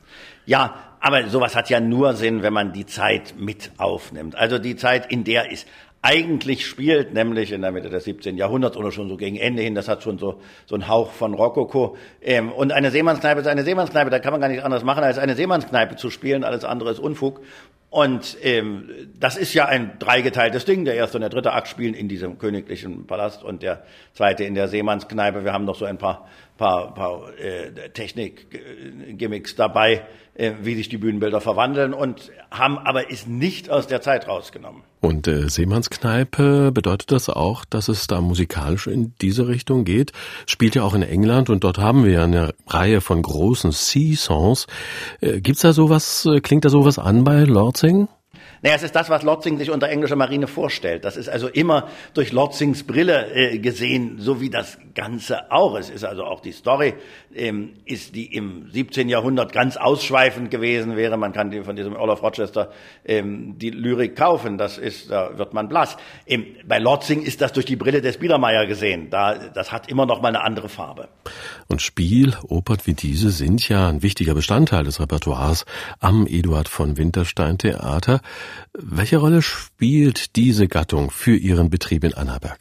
Ja, 0.45 0.75
aber 1.03 1.29
sowas 1.29 1.57
hat 1.57 1.69
ja 1.69 1.81
nur 1.81 2.15
Sinn, 2.15 2.43
wenn 2.43 2.53
man 2.53 2.73
die 2.73 2.87
Zeit 2.87 3.35
mit 3.37 3.73
aufnimmt. 3.77 4.37
Also 4.37 4.59
die 4.59 4.77
Zeit, 4.77 5.11
in 5.11 5.25
der 5.25 5.51
ist 5.51 5.67
eigentlich 6.01 6.65
spielt, 6.67 7.13
nämlich 7.13 7.51
in 7.53 7.61
der 7.63 7.73
Mitte 7.73 7.89
des 7.89 8.05
17. 8.05 8.37
Jahrhunderts 8.37 8.77
oder 8.77 8.93
schon 8.93 9.09
so 9.09 9.17
gegen 9.17 9.37
Ende 9.37 9.63
hin. 9.63 9.75
Das 9.75 9.89
hat 9.89 10.03
schon 10.05 10.19
so, 10.19 10.41
so 10.67 10.77
einen 10.77 10.87
Hauch 10.87 11.11
von 11.11 11.35
Rokoko. 11.35 11.97
Ähm, 12.21 12.53
und 12.53 12.73
eine 12.73 12.93
Seemannskneipe 12.93 13.41
ist 13.41 13.47
eine 13.49 13.65
Seemannskneipe. 13.65 14.11
Da 14.11 14.21
kann 14.21 14.33
man 14.33 14.41
gar 14.41 14.49
nichts 14.49 14.65
anderes 14.65 14.85
machen, 14.85 15.03
als 15.03 15.19
eine 15.19 15.35
Seemannskneipe 15.35 15.97
zu 15.97 16.11
spielen. 16.11 16.45
Alles 16.45 16.65
andere 16.65 16.91
ist 16.91 17.01
Unfug. 17.01 17.41
Und 17.93 18.39
ähm, 18.43 18.89
das 19.21 19.37
ist 19.37 19.53
ja 19.53 19.67
ein 19.67 19.99
dreigeteiltes 19.99 20.65
Ding. 20.65 20.87
Der 20.87 20.95
erste 20.95 21.19
und 21.19 21.21
der 21.21 21.29
dritte 21.29 21.53
Akt 21.53 21.69
spielen 21.69 21.93
in 21.93 22.09
diesem 22.09 22.39
königlichen 22.39 23.07
Palast 23.07 23.45
und 23.45 23.63
der 23.63 23.85
zweite 24.15 24.45
in 24.45 24.55
der 24.55 24.69
Seemannskneipe. 24.69 25.45
Wir 25.45 25.53
haben 25.53 25.67
noch 25.67 25.75
so 25.75 25.85
ein 25.85 25.99
paar, 25.99 26.27
paar, 26.57 26.95
paar 26.95 27.39
äh, 27.39 27.91
Technik-Gimmicks 27.91 29.57
dabei, 29.57 30.07
äh, 30.33 30.53
wie 30.63 30.75
sich 30.75 30.89
die 30.89 30.97
Bühnenbilder 30.97 31.43
verwandeln 31.43 31.93
und 31.93 32.33
haben 32.51 32.79
aber 32.79 33.11
es 33.13 33.27
nicht 33.27 33.69
aus 33.69 33.89
der 33.89 34.01
Zeit 34.01 34.27
rausgenommen. 34.27 34.85
Und 35.03 35.27
äh, 35.27 35.49
Seemannskneipe 35.49 36.71
bedeutet 36.71 37.11
das 37.11 37.29
auch, 37.29 37.65
dass 37.65 37.89
es 37.89 38.07
da 38.07 38.21
musikalisch 38.21 38.87
in 38.87 39.15
diese 39.21 39.49
Richtung 39.49 39.85
geht? 39.85 40.13
Spielt 40.47 40.77
ja 40.77 40.85
auch 40.85 40.95
in 40.95 41.03
England 41.03 41.51
und 41.51 41.65
dort 41.65 41.79
haben 41.79 42.05
wir 42.05 42.13
ja 42.13 42.25
eine 42.25 42.55
Reihe 42.69 43.01
von 43.01 43.21
großen 43.21 43.73
Sea-Songs. 43.73 44.69
Äh, 45.21 45.41
gibt's 45.41 45.63
da 45.63 45.73
sowas, 45.73 46.25
äh, 46.27 46.41
klingt 46.41 46.65
da 46.65 46.69
sowas 46.69 47.01
an 47.01 47.25
bei 47.25 47.43
Lordzing? 47.43 48.07
Naja, 48.63 48.77
es 48.77 48.85
ist 48.85 48.95
das, 48.95 49.11
was 49.11 49.25
Lotzing 49.25 49.59
sich 49.59 49.71
unter 49.73 49.89
englischer 49.89 50.15
Marine 50.15 50.47
vorstellt. 50.47 51.05
Das 51.05 51.17
ist 51.17 51.29
also 51.29 51.49
immer 51.49 51.89
durch 52.15 52.31
Lotzings 52.31 52.85
Brille 52.85 53.33
äh, 53.35 53.59
gesehen, 53.59 54.19
so 54.19 54.41
wie 54.41 54.51
das 54.51 54.79
Ganze 54.95 55.51
auch. 55.51 55.77
Es 55.77 55.91
ist 55.91 56.05
also 56.05 56.25
auch 56.25 56.41
die 56.41 56.53
Story, 56.53 56.95
ähm, 57.35 57.75
ist 57.85 58.15
die 58.15 58.35
im 58.35 58.71
17. 58.71 59.09
Jahrhundert 59.09 59.53
ganz 59.53 59.77
ausschweifend 59.77 60.53
gewesen 60.53 60.97
wäre. 60.97 61.17
Man 61.17 61.33
kann 61.33 61.51
die 61.51 61.63
von 61.63 61.75
diesem 61.75 61.95
Earl 61.97 62.11
of 62.11 62.23
Rochester 62.23 62.71
ähm, 63.05 63.59
die 63.59 63.71
Lyrik 63.71 64.15
kaufen. 64.15 64.59
Das 64.59 64.79
ist, 64.79 65.11
da 65.11 65.37
wird 65.37 65.55
man 65.55 65.69
blass. 65.69 65.97
Ähm, 66.27 66.47
bei 66.65 66.79
Lotzing 66.79 67.23
ist 67.23 67.41
das 67.41 67.53
durch 67.53 67.67
die 67.67 67.77
Brille 67.77 68.01
des 68.01 68.19
Biedermeier 68.19 68.67
gesehen. 68.67 69.11
Da, 69.11 69.35
das 69.35 69.73
hat 69.73 69.89
immer 69.89 70.07
noch 70.07 70.23
mal 70.23 70.29
eine 70.29 70.43
andere 70.43 70.69
Farbe. 70.69 71.09
Und 71.67 71.83
Spiel, 71.83 72.35
Opern 72.49 72.79
wie 72.85 72.95
diese 72.95 73.31
sind 73.31 73.69
ja 73.69 73.89
ein 73.89 74.03
wichtiger 74.03 74.35
Bestandteil 74.35 74.85
des 74.85 75.01
Repertoires 75.01 75.65
am 75.99 76.29
Eduard 76.29 76.69
von 76.69 76.97
Winterstein 76.97 77.59
Theater. 77.59 78.21
Welche 78.73 79.19
Rolle 79.19 79.43
spielt 79.43 80.37
diese 80.37 80.69
Gattung 80.69 81.11
für 81.11 81.37
Ihren 81.37 81.71
Betrieb 81.71 82.05
in 82.05 82.15
Annaberg? 82.15 82.59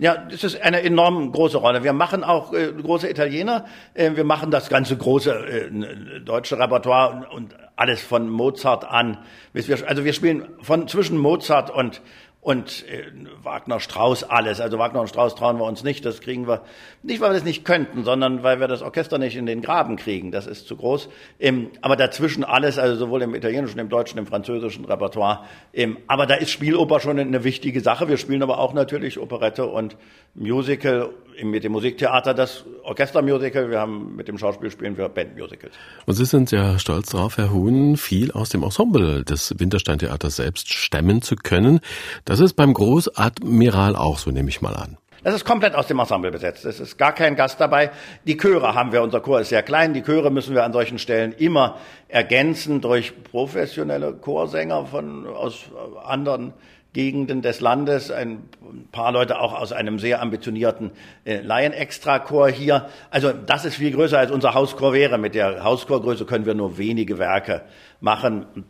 Ja, 0.00 0.16
das 0.16 0.44
ist 0.44 0.60
eine 0.60 0.82
enorm 0.82 1.32
große 1.32 1.58
Rolle. 1.58 1.82
Wir 1.82 1.92
machen 1.92 2.22
auch 2.22 2.52
äh, 2.52 2.72
große 2.72 3.10
Italiener, 3.10 3.64
äh, 3.94 4.12
wir 4.14 4.22
machen 4.22 4.52
das 4.52 4.68
ganze 4.68 4.96
große 4.96 5.32
äh, 5.32 6.20
deutsche 6.20 6.56
Repertoire 6.56 7.14
und, 7.14 7.24
und 7.26 7.54
alles 7.74 8.00
von 8.00 8.28
Mozart 8.28 8.84
an. 8.84 9.18
Also 9.54 10.04
wir 10.04 10.12
spielen 10.12 10.48
von 10.62 10.86
zwischen 10.86 11.18
Mozart 11.18 11.70
und 11.70 12.00
und 12.40 12.86
äh, 12.88 13.04
Wagner 13.42 13.80
Strauß 13.80 14.24
alles. 14.24 14.60
Also 14.60 14.78
Wagner 14.78 15.00
und 15.00 15.08
Strauß 15.08 15.34
trauen 15.34 15.58
wir 15.58 15.64
uns 15.64 15.82
nicht, 15.82 16.04
das 16.04 16.20
kriegen 16.20 16.46
wir 16.46 16.62
nicht, 17.02 17.20
weil 17.20 17.30
wir 17.30 17.34
das 17.34 17.44
nicht 17.44 17.64
könnten, 17.64 18.04
sondern 18.04 18.42
weil 18.42 18.60
wir 18.60 18.68
das 18.68 18.80
Orchester 18.80 19.18
nicht 19.18 19.36
in 19.36 19.46
den 19.46 19.60
Graben 19.60 19.96
kriegen, 19.96 20.30
das 20.30 20.46
ist 20.46 20.68
zu 20.68 20.76
groß. 20.76 21.08
Ähm, 21.40 21.70
aber 21.80 21.96
dazwischen 21.96 22.44
alles, 22.44 22.78
also 22.78 22.96
sowohl 22.96 23.22
im 23.22 23.34
italienischen, 23.34 23.78
im 23.78 23.88
deutschen, 23.88 24.18
im 24.18 24.26
französischen 24.26 24.84
Repertoire. 24.84 25.44
Ähm, 25.72 25.98
aber 26.06 26.26
da 26.26 26.34
ist 26.34 26.50
Spieloper 26.50 27.00
schon 27.00 27.18
eine 27.18 27.44
wichtige 27.44 27.80
Sache. 27.80 28.08
Wir 28.08 28.16
spielen 28.16 28.42
aber 28.42 28.58
auch 28.58 28.72
natürlich 28.72 29.18
Operette 29.18 29.66
und 29.66 29.96
Musical 30.34 31.10
mit 31.42 31.64
dem 31.64 31.72
Musiktheater 31.72 32.34
das 32.34 32.64
Orchestermusical. 32.82 33.70
Wir 33.70 33.80
haben 33.80 34.16
mit 34.16 34.28
dem 34.28 34.38
Schauspiel 34.38 34.70
spielen 34.70 34.96
wir 34.96 35.08
Bandmusicals. 35.08 35.74
Und 36.06 36.14
Sie 36.14 36.24
sind 36.24 36.50
ja 36.50 36.78
stolz 36.78 37.10
darauf, 37.10 37.36
Herr 37.36 37.52
Huhn, 37.52 37.96
viel 37.96 38.32
aus 38.32 38.48
dem 38.48 38.62
Ensemble 38.62 39.24
des 39.24 39.54
Wintersteintheaters 39.58 40.36
selbst 40.36 40.72
stemmen 40.72 41.22
zu 41.22 41.36
können. 41.36 41.80
Das 42.24 42.40
ist 42.40 42.54
beim 42.54 42.74
Großadmiral 42.74 43.96
auch 43.96 44.18
so, 44.18 44.30
nehme 44.30 44.48
ich 44.48 44.60
mal 44.60 44.74
an. 44.74 44.98
Das 45.24 45.34
ist 45.34 45.44
komplett 45.44 45.74
aus 45.74 45.88
dem 45.88 45.98
Ensemble 45.98 46.30
besetzt. 46.30 46.64
Es 46.64 46.78
ist 46.78 46.96
gar 46.96 47.12
kein 47.12 47.34
Gast 47.34 47.60
dabei. 47.60 47.90
Die 48.24 48.36
Chöre 48.36 48.74
haben 48.74 48.92
wir, 48.92 49.02
unser 49.02 49.20
Chor 49.20 49.40
ist 49.40 49.48
sehr 49.48 49.64
klein. 49.64 49.92
Die 49.92 50.02
Chöre 50.02 50.30
müssen 50.30 50.54
wir 50.54 50.64
an 50.64 50.72
solchen 50.72 50.98
Stellen 50.98 51.32
immer 51.32 51.78
ergänzen 52.06 52.80
durch 52.80 53.12
professionelle 53.24 54.12
Chorsänger 54.12 54.86
von, 54.86 55.26
aus 55.26 55.64
anderen 56.04 56.54
Gegenden 56.92 57.42
des 57.42 57.60
Landes, 57.60 58.10
ein 58.10 58.48
paar 58.92 59.12
Leute 59.12 59.38
auch 59.38 59.54
aus 59.54 59.72
einem 59.72 59.98
sehr 59.98 60.22
ambitionierten 60.22 60.92
äh, 61.24 61.40
Laien-Extra-Chor 61.40 62.48
hier. 62.48 62.88
Also 63.10 63.32
das 63.32 63.64
ist 63.64 63.76
viel 63.76 63.92
größer 63.92 64.18
als 64.18 64.30
unser 64.30 64.54
Hauschor 64.54 64.92
wäre. 64.92 65.18
Mit 65.18 65.34
der 65.34 65.64
Hauschorgröße 65.64 66.24
können 66.24 66.46
wir 66.46 66.54
nur 66.54 66.78
wenige 66.78 67.18
Werke 67.18 67.62
machen. 68.00 68.64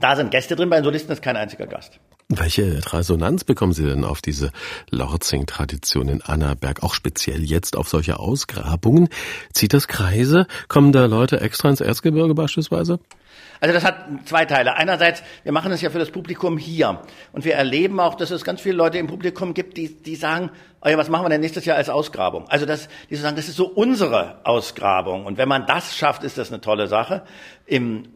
Da 0.00 0.16
sind 0.16 0.30
Gäste 0.30 0.56
drin, 0.56 0.70
bei 0.70 0.76
den 0.76 0.84
Solisten 0.84 1.12
ist 1.12 1.22
kein 1.22 1.36
einziger 1.36 1.66
Gast. 1.66 2.00
Welche 2.32 2.80
Resonanz 2.92 3.42
bekommen 3.42 3.72
Sie 3.72 3.84
denn 3.84 4.04
auf 4.04 4.22
diese 4.22 4.52
Lorzing-Tradition 4.90 6.08
in 6.08 6.22
Annaberg, 6.22 6.84
auch 6.84 6.94
speziell 6.94 7.42
jetzt 7.42 7.76
auf 7.76 7.88
solche 7.88 8.20
Ausgrabungen? 8.20 9.08
Zieht 9.52 9.74
das 9.74 9.88
Kreise? 9.88 10.46
Kommen 10.68 10.92
da 10.92 11.06
Leute 11.06 11.40
extra 11.40 11.70
ins 11.70 11.80
Erzgebirge 11.80 12.34
beispielsweise? 12.34 13.00
Also 13.58 13.74
das 13.74 13.84
hat 13.84 14.06
zwei 14.26 14.44
Teile. 14.44 14.76
Einerseits, 14.76 15.24
wir 15.42 15.50
machen 15.50 15.72
es 15.72 15.80
ja 15.82 15.90
für 15.90 15.98
das 15.98 16.12
Publikum 16.12 16.56
hier. 16.56 17.02
Und 17.32 17.44
wir 17.44 17.54
erleben 17.54 17.98
auch, 17.98 18.14
dass 18.14 18.30
es 18.30 18.44
ganz 18.44 18.60
viele 18.60 18.76
Leute 18.76 18.98
im 18.98 19.08
Publikum 19.08 19.52
gibt, 19.52 19.76
die, 19.76 20.00
die 20.00 20.14
sagen, 20.14 20.50
oh 20.82 20.88
ja, 20.88 20.96
was 20.96 21.10
machen 21.10 21.24
wir 21.24 21.30
denn 21.30 21.40
nächstes 21.40 21.64
Jahr 21.64 21.76
als 21.76 21.90
Ausgrabung? 21.90 22.48
Also 22.48 22.64
das, 22.64 22.88
die 23.10 23.16
sagen, 23.16 23.36
das 23.36 23.48
ist 23.48 23.56
so 23.56 23.66
unsere 23.66 24.38
Ausgrabung. 24.44 25.26
Und 25.26 25.36
wenn 25.36 25.48
man 25.48 25.66
das 25.66 25.96
schafft, 25.96 26.22
ist 26.22 26.38
das 26.38 26.52
eine 26.52 26.60
tolle 26.60 26.86
Sache. 26.86 27.24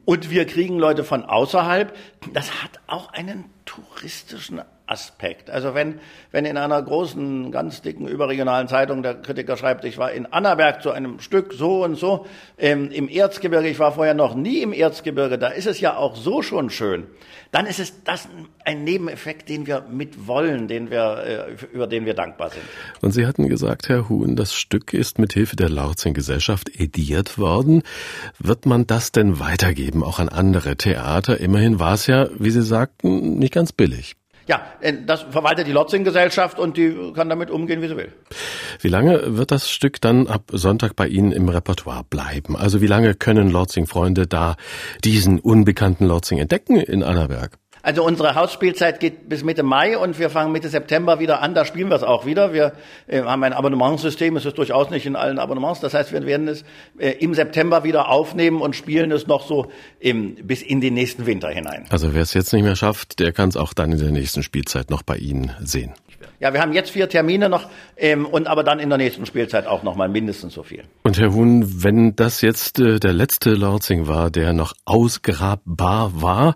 Und 0.04 0.30
wir 0.30 0.46
kriegen 0.46 0.78
Leute 0.78 1.02
von 1.02 1.24
außerhalb. 1.24 1.94
Das 2.32 2.62
hat 2.62 2.80
auch 2.86 3.12
einen 3.12 3.44
touristischen 3.64 4.62
Aspekt. 4.86 5.48
Also 5.48 5.74
wenn, 5.74 6.00
wenn 6.30 6.44
in 6.44 6.58
einer 6.58 6.80
großen, 6.82 7.50
ganz 7.50 7.80
dicken 7.80 8.06
überregionalen 8.06 8.68
Zeitung 8.68 9.02
der 9.02 9.14
Kritiker 9.14 9.56
schreibt, 9.56 9.84
ich 9.84 9.96
war 9.96 10.12
in 10.12 10.26
Annaberg 10.26 10.82
zu 10.82 10.90
einem 10.90 11.20
Stück 11.20 11.54
so 11.54 11.84
und 11.84 11.94
so, 11.94 12.26
ähm, 12.58 12.90
im 12.90 13.08
Erzgebirge, 13.08 13.68
ich 13.68 13.78
war 13.78 13.92
vorher 13.92 14.14
noch 14.14 14.34
nie 14.34 14.60
im 14.60 14.72
Erzgebirge, 14.74 15.38
da 15.38 15.48
ist 15.48 15.66
es 15.66 15.80
ja 15.80 15.96
auch 15.96 16.16
so 16.16 16.42
schon 16.42 16.68
schön, 16.68 17.06
dann 17.50 17.64
ist 17.66 17.80
es 17.80 18.04
das 18.04 18.28
ein 18.64 18.84
Nebeneffekt, 18.84 19.48
den 19.48 19.66
wir 19.66 19.86
mit 19.90 20.26
wollen, 20.26 20.68
den 20.68 20.90
wir, 20.90 21.48
äh, 21.48 21.66
über 21.72 21.86
den 21.86 22.04
wir 22.04 22.14
dankbar 22.14 22.50
sind. 22.50 22.64
Und 23.00 23.12
Sie 23.12 23.26
hatten 23.26 23.48
gesagt, 23.48 23.88
Herr 23.88 24.08
Huhn, 24.10 24.36
das 24.36 24.54
Stück 24.54 24.92
ist 24.92 25.18
mit 25.18 25.32
Hilfe 25.32 25.56
der 25.56 25.70
Laurzing 25.70 26.12
Gesellschaft 26.12 26.68
ediert 26.78 27.38
worden. 27.38 27.82
Wird 28.38 28.66
man 28.66 28.86
das 28.86 29.12
denn 29.12 29.40
weitergeben, 29.40 30.04
auch 30.04 30.18
an 30.18 30.28
andere 30.28 30.76
Theater? 30.76 31.40
Immerhin 31.40 31.78
war 31.78 31.94
es 31.94 32.06
ja, 32.06 32.28
wie 32.38 32.50
Sie 32.50 32.62
sagten, 32.62 33.38
nicht 33.38 33.54
ganz 33.54 33.72
billig. 33.72 34.16
Ja, 34.46 34.62
äh, 34.80 34.92
das 35.06 35.22
verwaltet 35.22 35.66
die 35.66 35.72
Lotzing-Gesellschaft 35.72 36.58
und 36.58 36.76
die 36.76 37.12
kann 37.14 37.28
damit 37.28 37.50
umgehen, 37.50 37.82
wie 37.82 37.88
sie 37.88 37.96
will. 37.96 38.12
Wie 38.80 38.88
lange 38.88 39.36
wird 39.36 39.50
das 39.50 39.70
Stück 39.70 40.00
dann 40.00 40.26
ab 40.26 40.50
Sonntag 40.52 40.96
bei 40.96 41.08
Ihnen 41.08 41.32
im 41.32 41.48
Repertoire 41.48 42.04
bleiben? 42.04 42.56
Also 42.56 42.80
wie 42.80 42.86
lange 42.86 43.14
können 43.14 43.50
Lotzing-Freunde 43.50 44.26
da 44.26 44.56
diesen 45.04 45.40
unbekannten 45.40 46.06
Lotzing 46.06 46.38
entdecken 46.38 46.76
in 46.76 47.02
Annaberg? 47.02 47.58
Also 47.84 48.02
unsere 48.02 48.34
Hausspielzeit 48.34 48.98
geht 48.98 49.28
bis 49.28 49.44
Mitte 49.44 49.62
Mai 49.62 49.98
und 49.98 50.18
wir 50.18 50.30
fangen 50.30 50.52
Mitte 50.52 50.70
September 50.70 51.20
wieder 51.20 51.42
an. 51.42 51.54
Da 51.54 51.66
spielen 51.66 51.90
wir 51.90 51.96
es 51.96 52.02
auch 52.02 52.24
wieder. 52.24 52.54
Wir 52.54 52.72
äh, 53.06 53.20
haben 53.20 53.44
ein 53.44 53.52
Abonnementssystem. 53.52 54.34
Es 54.36 54.46
ist 54.46 54.56
durchaus 54.56 54.88
nicht 54.88 55.04
in 55.04 55.16
allen 55.16 55.38
Abonnements. 55.38 55.80
Das 55.80 55.92
heißt, 55.92 56.10
wir 56.10 56.24
werden 56.24 56.48
es 56.48 56.64
äh, 56.98 57.10
im 57.10 57.34
September 57.34 57.84
wieder 57.84 58.08
aufnehmen 58.08 58.62
und 58.62 58.74
spielen 58.74 59.12
es 59.12 59.26
noch 59.26 59.46
so 59.46 59.70
im, 60.00 60.34
bis 60.36 60.62
in 60.62 60.80
den 60.80 60.94
nächsten 60.94 61.26
Winter 61.26 61.50
hinein. 61.50 61.84
Also 61.90 62.14
wer 62.14 62.22
es 62.22 62.32
jetzt 62.32 62.54
nicht 62.54 62.62
mehr 62.62 62.74
schafft, 62.74 63.20
der 63.20 63.32
kann 63.32 63.50
es 63.50 63.56
auch 63.58 63.74
dann 63.74 63.92
in 63.92 63.98
der 63.98 64.12
nächsten 64.12 64.42
Spielzeit 64.42 64.88
noch 64.88 65.02
bei 65.02 65.18
Ihnen 65.18 65.52
sehen. 65.60 65.92
Ja, 66.40 66.52
wir 66.52 66.60
haben 66.60 66.72
jetzt 66.72 66.90
vier 66.90 67.08
Termine 67.08 67.48
noch 67.48 67.68
ähm, 67.96 68.26
und 68.26 68.48
aber 68.48 68.64
dann 68.64 68.78
in 68.78 68.88
der 68.88 68.98
nächsten 68.98 69.24
Spielzeit 69.24 69.66
auch 69.66 69.82
noch 69.82 69.94
mal 69.94 70.08
mindestens 70.08 70.54
so 70.54 70.62
viel. 70.62 70.82
Und 71.04 71.18
Herr 71.18 71.32
Huhn, 71.32 71.82
wenn 71.82 72.16
das 72.16 72.40
jetzt 72.40 72.80
äh, 72.80 72.98
der 72.98 73.12
letzte 73.12 73.54
Lorzing 73.54 74.08
war, 74.08 74.30
der 74.30 74.52
noch 74.52 74.74
ausgrabbar 74.84 76.20
war, 76.20 76.54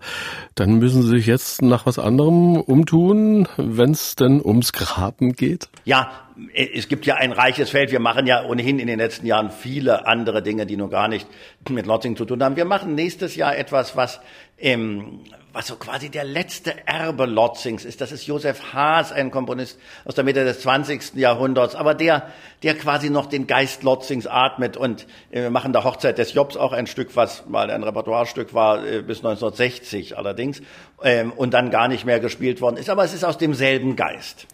dann 0.57 0.79
müssen 0.79 1.02
Sie 1.02 1.17
sich 1.18 1.26
jetzt 1.26 1.62
nach 1.62 1.87
was 1.87 1.98
anderem 1.98 2.57
umtun, 2.61 3.48
wenn 3.57 3.90
es 3.90 4.14
denn 4.14 4.40
ums 4.42 4.72
Graben 4.72 5.33
geht? 5.33 5.68
Ja, 5.85 6.11
es 6.54 6.88
gibt 6.88 7.07
ja 7.07 7.16
ein 7.16 7.33
reiches 7.33 7.70
Feld. 7.70 7.90
Wir 7.90 8.00
machen 8.00 8.26
ja 8.26 8.44
ohnehin 8.44 8.78
in 8.78 8.87
den 8.87 8.98
letzten 8.98 9.26
Jahren 9.26 9.50
viele 9.50 10.07
andere 10.07 10.42
Dinge, 10.42 10.66
die 10.66 10.76
nur 10.76 10.90
gar 10.90 11.09
nicht 11.09 11.26
mit 11.68 11.87
Lotzing 11.87 12.16
zu 12.16 12.24
tun 12.24 12.42
haben. 12.42 12.57
Wir 12.57 12.64
machen 12.64 12.94
nächstes 12.94 13.35
Jahr 13.35 13.57
etwas, 13.57 13.96
was, 13.96 14.20
ähm, 14.59 15.20
was 15.59 15.66
so 15.66 15.75
quasi 15.75 16.09
der 16.09 16.23
letzte 16.23 16.87
Erbe 16.87 17.27
Lotzings 17.27 17.85
ist. 17.85 18.01
Das 18.01 18.12
ist 18.12 18.29
Josef 18.29 18.73
Haas, 18.73 19.11
ein 19.11 19.33
Komponist 19.33 19.77
aus 20.05 20.14
der 20.14 20.23
Mitte 20.23 20.44
des 20.44 20.61
20. 20.61 21.16
Jahrhunderts, 21.16 21.75
aber 21.75 21.94
der, 21.94 22.29
der 22.62 22.77
quasi 22.77 23.11
noch 23.11 23.27
den 23.27 23.49
Geist 23.49 23.83
Lotzings 23.83 24.29
atmet. 24.29 24.77
Und 24.77 25.09
äh, 25.33 25.42
wir 25.42 25.51
machen 25.51 25.73
der 25.73 25.83
Hochzeit 25.83 26.16
des 26.16 26.33
Jobs 26.33 26.57
auch 26.57 26.73
ein 26.73 26.87
Stück, 26.87 27.16
was 27.16 27.44
mal 27.49 27.73
ein 27.73 27.83
Repertoirestück 27.83 28.55
war, 28.55 28.87
äh, 28.87 29.03
bis 29.03 29.18
1960 29.18 30.16
allerdings, 30.16 30.62
ähm, 31.03 31.33
und 31.33 31.53
dann 31.55 31.73
gar 31.73 31.88
nicht 31.88 32.05
mehr 32.05 32.21
gespielt 32.21 32.61
worden 32.61 32.77
ist. 32.77 32.88
Aber 32.88 33.03
es 33.03 33.12
ist 33.12 33.25
aus 33.25 33.37
demselben 33.37 33.97
Geist. 33.97 34.47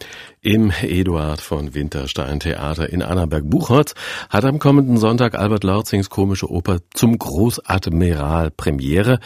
Im 0.45 0.71
Eduard 0.83 1.41
von 1.41 1.73
Winterstein 1.73 2.39
Theater 2.39 2.87
in 2.87 3.01
Annaberg-Buchholz 3.01 3.95
hat 4.29 4.45
am 4.45 4.59
kommenden 4.59 4.97
Sonntag 4.97 5.33
Albert 5.33 5.63
Lorzings 5.63 6.11
komische 6.11 6.51
Oper 6.51 6.81
zum 6.93 7.17
Großadmiral 7.17 8.51
Premiere. 8.51 9.17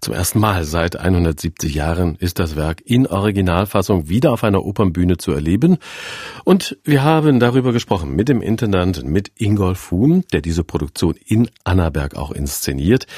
Zum 0.00 0.14
ersten 0.14 0.38
Mal 0.38 0.62
seit 0.62 0.94
170 0.94 1.74
Jahren 1.74 2.14
ist 2.14 2.38
das 2.38 2.54
Werk 2.54 2.80
in 2.84 3.08
Originalfassung 3.08 4.08
wieder 4.08 4.30
auf 4.30 4.44
einer 4.44 4.64
Opernbühne 4.64 5.16
zu 5.16 5.32
erleben. 5.32 5.78
Und 6.44 6.78
wir 6.84 7.02
haben 7.02 7.40
darüber 7.40 7.72
gesprochen 7.72 8.14
mit 8.14 8.28
dem 8.28 8.40
Intendanten, 8.40 9.10
mit 9.10 9.32
Ingolf 9.34 9.90
Huhn, 9.90 10.22
der 10.32 10.42
diese 10.42 10.62
Produktion 10.62 11.16
in 11.26 11.50
Annaberg 11.64 12.14
auch 12.14 12.30
inszeniert. 12.30 13.08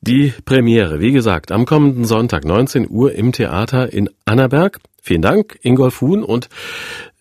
Die 0.00 0.34
Premiere, 0.44 0.98
wie 0.98 1.12
gesagt, 1.12 1.52
am 1.52 1.64
kommenden 1.64 2.06
Sonntag 2.06 2.44
19 2.44 2.90
Uhr 2.90 3.12
im 3.12 3.30
Theater 3.30 3.92
in 3.92 4.10
Annaberg. 4.24 4.80
Vielen 5.06 5.20
Dank, 5.20 5.58
Ingolf 5.60 6.00
Huhn, 6.00 6.24
und 6.24 6.48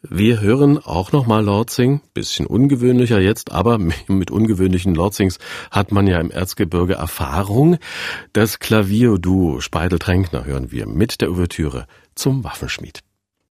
wir 0.03 0.39
hören 0.39 0.77
auch 0.77 1.11
nochmal 1.11 1.43
Lordzing. 1.43 1.99
Bisschen 2.13 2.47
ungewöhnlicher 2.47 3.19
jetzt, 3.19 3.51
aber 3.51 3.77
mit 4.07 4.31
ungewöhnlichen 4.31 4.95
Lordzings 4.95 5.37
hat 5.69 5.91
man 5.91 6.07
ja 6.07 6.17
im 6.21 6.31
Erzgebirge 6.31 6.93
Erfahrung. 6.93 7.77
Das 8.31 8.59
Klavierduo 8.59 9.59
Speidel-Tränkner 9.59 10.45
hören 10.45 10.71
wir 10.71 10.87
mit 10.87 11.19
der 11.19 11.29
Ouvertüre 11.29 11.85
zum 12.15 12.45
Waffenschmied. 12.45 13.01